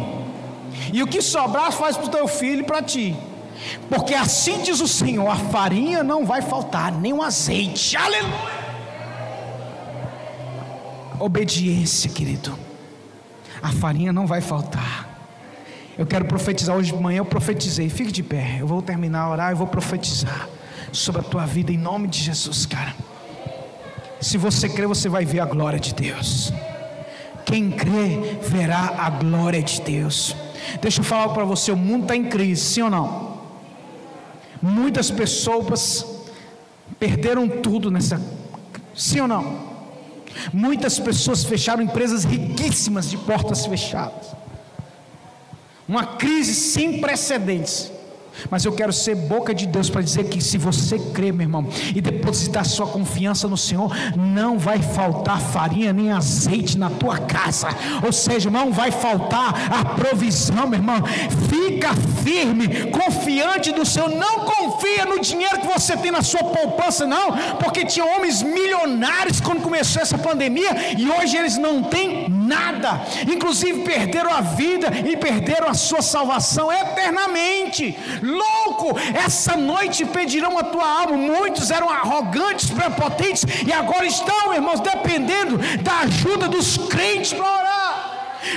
E 0.92 1.02
o 1.02 1.06
que 1.06 1.20
sobrar, 1.20 1.72
faz 1.72 1.96
para 1.96 2.06
o 2.06 2.10
teu 2.10 2.28
filho 2.28 2.60
e 2.60 2.64
para 2.64 2.82
ti. 2.82 3.16
Porque 3.88 4.14
assim 4.14 4.62
diz 4.62 4.80
o 4.80 4.88
Senhor: 4.88 5.28
a 5.28 5.36
farinha 5.36 6.02
não 6.02 6.24
vai 6.24 6.42
faltar, 6.42 6.92
nem 6.92 7.12
o 7.12 7.22
azeite. 7.22 7.96
Aleluia! 7.96 8.66
Obediência, 11.18 12.10
querido. 12.10 12.56
A 13.62 13.72
farinha 13.72 14.12
não 14.12 14.26
vai 14.26 14.40
faltar. 14.40 15.08
Eu 15.98 16.06
quero 16.06 16.26
profetizar 16.26 16.76
hoje 16.76 16.92
de 16.92 16.98
manhã. 16.98 17.18
Eu 17.18 17.24
profetizei. 17.24 17.88
Fique 17.88 18.12
de 18.12 18.22
pé. 18.22 18.58
Eu 18.60 18.66
vou 18.66 18.82
terminar 18.82 19.22
a 19.22 19.30
orar. 19.30 19.50
Eu 19.52 19.56
vou 19.56 19.66
profetizar 19.66 20.46
sobre 20.92 21.22
a 21.22 21.24
tua 21.24 21.46
vida 21.46 21.72
em 21.72 21.78
nome 21.78 22.06
de 22.06 22.20
Jesus, 22.20 22.66
cara. 22.66 22.94
Se 24.20 24.36
você 24.36 24.68
crer, 24.68 24.86
você 24.86 25.08
vai 25.08 25.24
ver 25.24 25.40
a 25.40 25.46
glória 25.46 25.80
de 25.80 25.94
Deus. 25.94 26.52
Quem 27.44 27.70
crê, 27.70 28.38
verá 28.42 28.94
a 28.98 29.08
glória 29.10 29.62
de 29.62 29.80
Deus. 29.80 30.34
Deixa 30.80 31.00
eu 31.00 31.04
falar 31.04 31.28
para 31.30 31.44
você: 31.44 31.70
o 31.72 31.76
mundo 31.76 32.02
está 32.02 32.16
em 32.16 32.24
crise, 32.24 32.62
sim 32.62 32.82
ou 32.82 32.90
não? 32.90 33.36
Muitas 34.60 35.10
pessoas 35.10 36.04
perderam 36.98 37.48
tudo 37.48 37.90
nessa. 37.90 38.20
Sim 38.94 39.20
ou 39.20 39.28
não? 39.28 39.76
Muitas 40.52 40.98
pessoas 40.98 41.44
fecharam 41.44 41.82
empresas 41.82 42.24
riquíssimas 42.24 43.10
de 43.10 43.16
portas 43.16 43.66
fechadas. 43.66 44.34
Uma 45.88 46.04
crise 46.04 46.54
sem 46.54 47.00
precedentes. 47.00 47.92
Mas 48.50 48.64
eu 48.64 48.72
quero 48.72 48.92
ser 48.92 49.14
boca 49.14 49.54
de 49.54 49.66
Deus 49.66 49.90
para 49.90 50.02
dizer 50.02 50.24
que 50.24 50.42
se 50.42 50.58
você 50.58 50.98
crer, 50.98 51.32
meu 51.32 51.44
irmão, 51.44 51.66
e 51.94 52.00
depositar 52.00 52.64
sua 52.64 52.86
confiança 52.86 53.48
no 53.48 53.56
Senhor, 53.56 53.94
não 54.16 54.58
vai 54.58 54.80
faltar 54.80 55.40
farinha 55.40 55.92
nem 55.92 56.12
azeite 56.12 56.78
na 56.78 56.90
tua 56.90 57.18
casa. 57.18 57.68
Ou 58.04 58.12
seja, 58.12 58.50
não 58.50 58.72
vai 58.72 58.90
faltar 58.90 59.54
a 59.72 59.84
provisão, 59.84 60.66
meu 60.66 60.78
irmão. 60.78 61.02
Fica 61.48 61.94
firme, 62.22 62.90
confiante 62.90 63.72
do 63.72 63.84
Senhor. 63.84 64.10
Não 64.10 64.40
confia 64.40 65.04
no 65.04 65.20
dinheiro 65.20 65.60
que 65.60 65.66
você 65.66 65.96
tem 65.96 66.10
na 66.10 66.22
sua 66.22 66.42
poupança, 66.44 67.06
não, 67.06 67.32
porque 67.58 67.84
tinha 67.84 68.04
homens 68.04 68.42
milionários 68.42 69.40
quando 69.40 69.62
começou 69.62 70.02
essa 70.02 70.18
pandemia 70.18 70.96
e 70.96 71.10
hoje 71.10 71.36
eles 71.36 71.56
não 71.56 71.82
têm 71.82 72.28
nada. 72.46 73.00
Inclusive 73.30 73.82
perderam 73.82 74.32
a 74.32 74.40
vida 74.40 74.88
e 75.04 75.16
perderam 75.16 75.68
a 75.68 75.74
sua 75.74 76.02
salvação 76.02 76.72
eternamente 76.72 77.96
louco, 78.22 78.98
essa 79.14 79.56
noite 79.56 80.04
pedirão 80.04 80.58
a 80.58 80.62
tua 80.64 80.88
alma. 81.02 81.16
Muitos 81.16 81.70
eram 81.70 81.90
arrogantes, 81.90 82.70
prepotentes, 82.70 83.44
e 83.66 83.72
agora 83.72 84.06
estão, 84.06 84.54
irmãos, 84.54 84.80
dependendo 84.80 85.58
da 85.82 86.00
ajuda 86.00 86.48
dos 86.48 86.76
crentes 86.76 87.32
para 87.32 87.44
orar. 87.44 88.12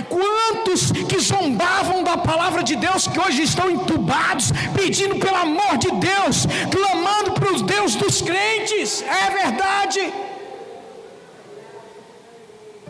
Quantos 0.08 0.92
que 0.92 1.20
zombavam 1.20 2.04
da 2.04 2.16
palavra 2.18 2.62
de 2.62 2.76
Deus 2.76 3.08
que 3.08 3.20
hoje 3.20 3.42
estão 3.44 3.72
entubados, 3.72 4.52
pedindo 4.76 5.16
pelo 5.16 5.36
amor 5.36 5.78
de 5.78 5.90
Deus, 5.92 6.46
clamando 6.70 7.32
para 7.32 7.52
os 7.52 7.62
Deus 7.64 7.96
dos 7.96 8.22
crentes? 8.22 9.02
É 9.02 9.32
verdade. 9.32 10.29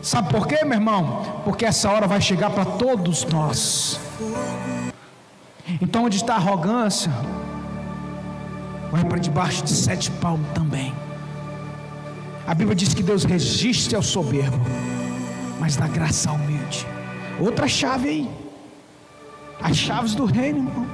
Sabe 0.01 0.29
por 0.29 0.47
quê, 0.47 0.63
meu 0.63 0.75
irmão? 0.75 1.41
Porque 1.43 1.65
essa 1.65 1.89
hora 1.89 2.07
vai 2.07 2.21
chegar 2.21 2.49
para 2.49 2.65
todos 2.65 3.25
nós. 3.25 3.99
Então, 5.81 6.05
onde 6.05 6.17
está 6.17 6.33
a 6.33 6.37
arrogância, 6.37 7.11
vai 8.91 9.03
para 9.03 9.17
debaixo 9.17 9.63
de 9.63 9.71
sete 9.71 10.09
palmos 10.11 10.49
também. 10.53 10.93
A 12.47 12.53
Bíblia 12.53 12.75
diz 12.75 12.93
que 12.93 13.03
Deus 13.03 13.23
resiste 13.23 13.95
ao 13.95 14.01
soberbo, 14.01 14.57
mas 15.59 15.75
dá 15.75 15.87
graça 15.87 16.29
ao 16.29 16.35
humilde. 16.35 16.87
Outra 17.39 17.67
chave 17.67 18.09
aí. 18.09 18.29
As 19.61 19.77
chaves 19.77 20.15
do 20.15 20.25
reino, 20.25 20.59
irmão. 20.59 20.87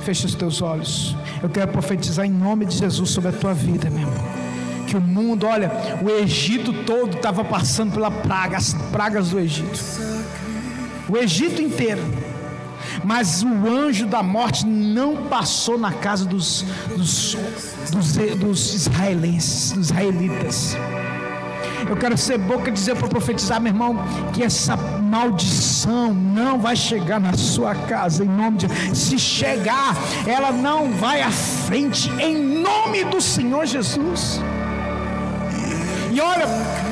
Feche 0.00 0.26
os 0.26 0.34
teus 0.34 0.60
olhos. 0.60 1.16
Eu 1.42 1.48
quero 1.48 1.72
profetizar 1.72 2.26
em 2.26 2.30
nome 2.30 2.66
de 2.66 2.76
Jesus 2.76 3.10
sobre 3.10 3.30
a 3.30 3.32
tua 3.32 3.54
vida, 3.54 3.88
meu 3.88 4.00
irmão. 4.00 4.51
Que 4.92 4.98
o 4.98 5.00
mundo, 5.00 5.46
olha, 5.46 5.72
o 6.02 6.10
Egito 6.10 6.70
todo 6.84 7.16
estava 7.16 7.42
passando 7.42 7.94
pela 7.94 8.10
praga, 8.10 8.58
as 8.58 8.74
pragas 8.92 9.30
do 9.30 9.40
Egito. 9.40 9.80
O 11.08 11.16
Egito 11.16 11.62
inteiro 11.62 12.02
mas 13.02 13.42
o 13.42 13.66
anjo 13.66 14.06
da 14.06 14.22
morte 14.22 14.66
não 14.66 15.28
passou 15.28 15.78
na 15.78 15.92
casa 15.92 16.26
dos, 16.26 16.62
dos, 16.94 17.36
dos, 17.90 18.16
dos 18.36 18.74
israelenses, 18.74 19.72
dos 19.72 19.86
israelitas. 19.86 20.76
Eu 21.88 21.96
quero 21.96 22.16
ser 22.16 22.38
boca 22.38 22.68
e 22.68 22.72
dizer 22.72 22.94
para 22.96 23.08
profetizar, 23.08 23.60
meu 23.60 23.72
irmão, 23.72 23.96
que 24.32 24.42
essa 24.42 24.76
maldição 24.76 26.12
não 26.12 26.58
vai 26.58 26.76
chegar 26.76 27.18
na 27.18 27.32
sua 27.34 27.74
casa, 27.74 28.24
em 28.24 28.28
nome 28.28 28.58
de 28.58 28.96
Se 28.96 29.18
chegar, 29.18 29.96
ela 30.26 30.52
não 30.52 30.92
vai 30.92 31.22
à 31.22 31.30
frente, 31.30 32.10
em 32.20 32.36
nome 32.60 33.04
do 33.04 33.20
Senhor 33.20 33.66
Jesus. 33.66 34.40
E 36.14 36.20
olha, 36.20 36.44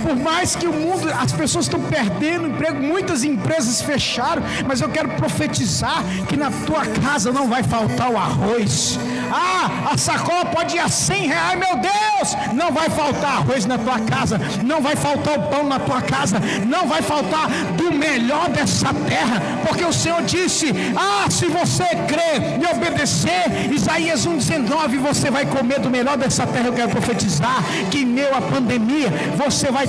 por 0.03 0.17
mais 0.17 0.57
que 0.57 0.67
o 0.67 0.73
mundo, 0.73 1.11
as 1.13 1.33
pessoas 1.33 1.67
estão 1.67 1.81
perdendo 1.81 2.49
emprego, 2.49 2.81
muitas 2.81 3.25
empresas 3.25 3.81
fecharam, 3.83 4.43
mas 4.67 4.81
eu 4.81 4.89
quero 4.89 5.09
profetizar 5.11 6.03
que 6.29 6.37
na 6.37 6.51
tua 6.67 6.85
casa 6.87 7.33
não 7.33 7.49
vai 7.49 7.63
faltar 7.63 8.11
o 8.11 8.17
arroz. 8.17 8.99
Ah, 9.33 9.93
a 9.93 9.97
sacola 9.97 10.45
pode 10.47 10.77
ir 10.77 10.81
a 10.81 10.89
100 10.89 11.27
reais, 11.27 11.59
meu 11.59 11.77
Deus! 11.77 12.55
Não 12.55 12.73
vai 12.73 12.91
faltar 12.91 13.39
arroz 13.39 13.65
na 13.65 13.79
tua 13.79 13.99
casa, 14.01 14.41
não 14.65 14.81
vai 14.83 14.97
faltar 14.97 15.39
o 15.39 15.43
pão 15.45 15.67
na 15.67 15.79
tua 15.79 16.03
casa, 16.03 16.41
não 16.67 16.87
vai 16.87 17.01
faltar 17.03 17.49
do 17.77 17.93
melhor 17.93 18.49
dessa 18.51 18.93
terra, 19.09 19.41
porque 19.67 19.85
o 19.85 19.93
Senhor 19.93 20.23
disse: 20.23 20.73
Ah, 20.97 21.31
se 21.31 21.47
você 21.47 21.85
crer 22.09 22.61
e 22.61 22.67
obedecer, 22.75 23.73
Isaías 23.73 24.27
1,19, 24.27 24.99
você 24.99 25.31
vai 25.31 25.47
comer 25.47 25.81
do 25.81 25.91
melhor 25.91 26.17
dessa 26.17 26.47
terra. 26.47 26.67
Eu 26.67 26.73
quero 26.73 26.91
profetizar 26.91 27.63
que 27.91 28.05
meio 28.05 28.35
à 28.35 28.41
pandemia 28.41 29.09
você 29.37 29.71
vai 29.71 29.87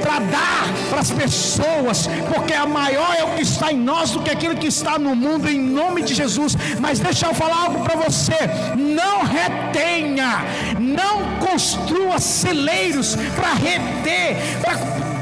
para 0.00 0.18
dar 0.18 0.62
para 0.90 1.00
as 1.00 1.10
pessoas, 1.10 2.08
porque 2.32 2.52
a 2.52 2.66
maior 2.66 3.14
é 3.18 3.24
o 3.24 3.34
que 3.36 3.42
está 3.42 3.72
em 3.72 3.78
nós 3.78 4.10
do 4.10 4.20
que 4.20 4.30
aquilo 4.30 4.56
que 4.56 4.66
está 4.66 4.98
no 4.98 5.14
mundo, 5.14 5.48
em 5.48 5.58
nome 5.58 6.02
de 6.02 6.14
Jesus. 6.14 6.56
Mas 6.80 6.98
deixa 6.98 7.26
eu 7.26 7.34
falar 7.34 7.64
algo 7.64 7.82
para 7.82 7.96
você: 7.96 8.36
não 8.76 9.24
retenha, 9.24 10.44
não 10.78 11.38
construa 11.38 12.18
celeiros 12.18 13.16
para 13.36 13.54
reter, 13.54 14.36
para 14.60 14.74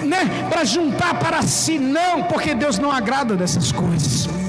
né, 0.04 0.64
juntar 0.64 1.14
para 1.14 1.42
si, 1.42 1.78
não, 1.78 2.24
porque 2.24 2.54
Deus 2.54 2.78
não 2.78 2.90
agrada 2.90 3.36
dessas 3.36 3.70
coisas 3.70 4.39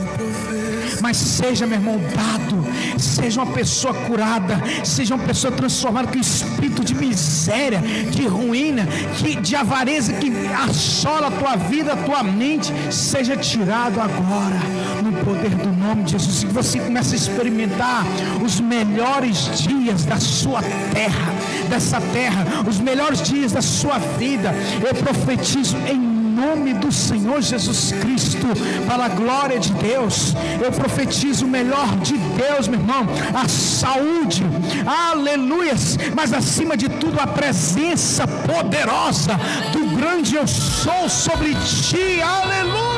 mas 1.02 1.18
seja, 1.18 1.66
meu 1.66 1.78
irmão, 1.78 2.00
dado, 2.16 2.66
seja 3.00 3.42
uma 3.42 3.52
pessoa 3.52 3.94
curada, 3.94 4.62
seja 4.84 5.16
uma 5.16 5.26
pessoa 5.26 5.52
transformada. 5.52 6.08
Com 6.08 6.20
espírito 6.20 6.84
de 6.84 6.94
miséria, 6.94 7.82
de 8.10 8.28
ruína, 8.28 8.88
que, 9.18 9.36
de 9.36 9.56
avareza 9.56 10.14
que 10.14 10.32
assola 10.48 11.28
a 11.28 11.32
tua 11.32 11.56
vida, 11.56 11.94
a 11.94 11.98
tua 11.98 12.24
mente, 12.24 12.72
seja 12.92 13.36
tirado 13.36 14.00
agora, 14.00 14.60
no 15.04 15.12
poder 15.24 15.50
do 15.50 15.72
nome 15.72 16.04
de 16.04 16.12
Jesus, 16.12 16.44
que 16.44 16.54
você 16.54 16.80
comece 16.80 17.16
a 17.16 17.18
experimentar 17.18 18.06
os 18.44 18.60
melhores 18.60 19.60
dias 19.62 20.06
da 20.06 20.20
sua 20.20 20.62
terra, 20.94 21.34
dessa 21.70 22.00
terra, 22.14 22.46
os 22.68 22.80
melhores 22.80 23.22
dias 23.22 23.52
da 23.52 23.62
sua 23.62 23.98
vida. 23.98 24.54
Eu 24.88 24.94
profetizo 24.96 25.78
em 25.78 26.11
nome 26.32 26.74
do 26.74 26.92
Senhor 26.92 27.42
Jesus 27.42 27.92
Cristo, 27.92 28.48
para 28.88 29.06
a 29.06 29.10
glória 29.10 29.60
de 29.60 29.72
Deus, 29.74 30.34
eu 30.64 30.72
profetizo 30.72 31.46
o 31.46 31.50
melhor 31.50 31.96
de 31.98 32.18
Deus, 32.18 32.68
meu 32.68 32.80
irmão, 32.80 33.06
a 33.34 33.48
saúde, 33.48 34.44
aleluias, 34.86 35.98
mas 36.16 36.34
acima 36.34 36.78
de 36.78 36.88
tudo 36.90 37.20
a 37.20 37.28
presença 37.28 38.26
poderosa 38.28 39.34
do 39.74 39.96
grande 39.98 40.36
eu 40.36 40.48
sou 40.48 41.10
sobre 41.10 41.54
ti, 41.56 42.22
aleluia. 42.22 42.91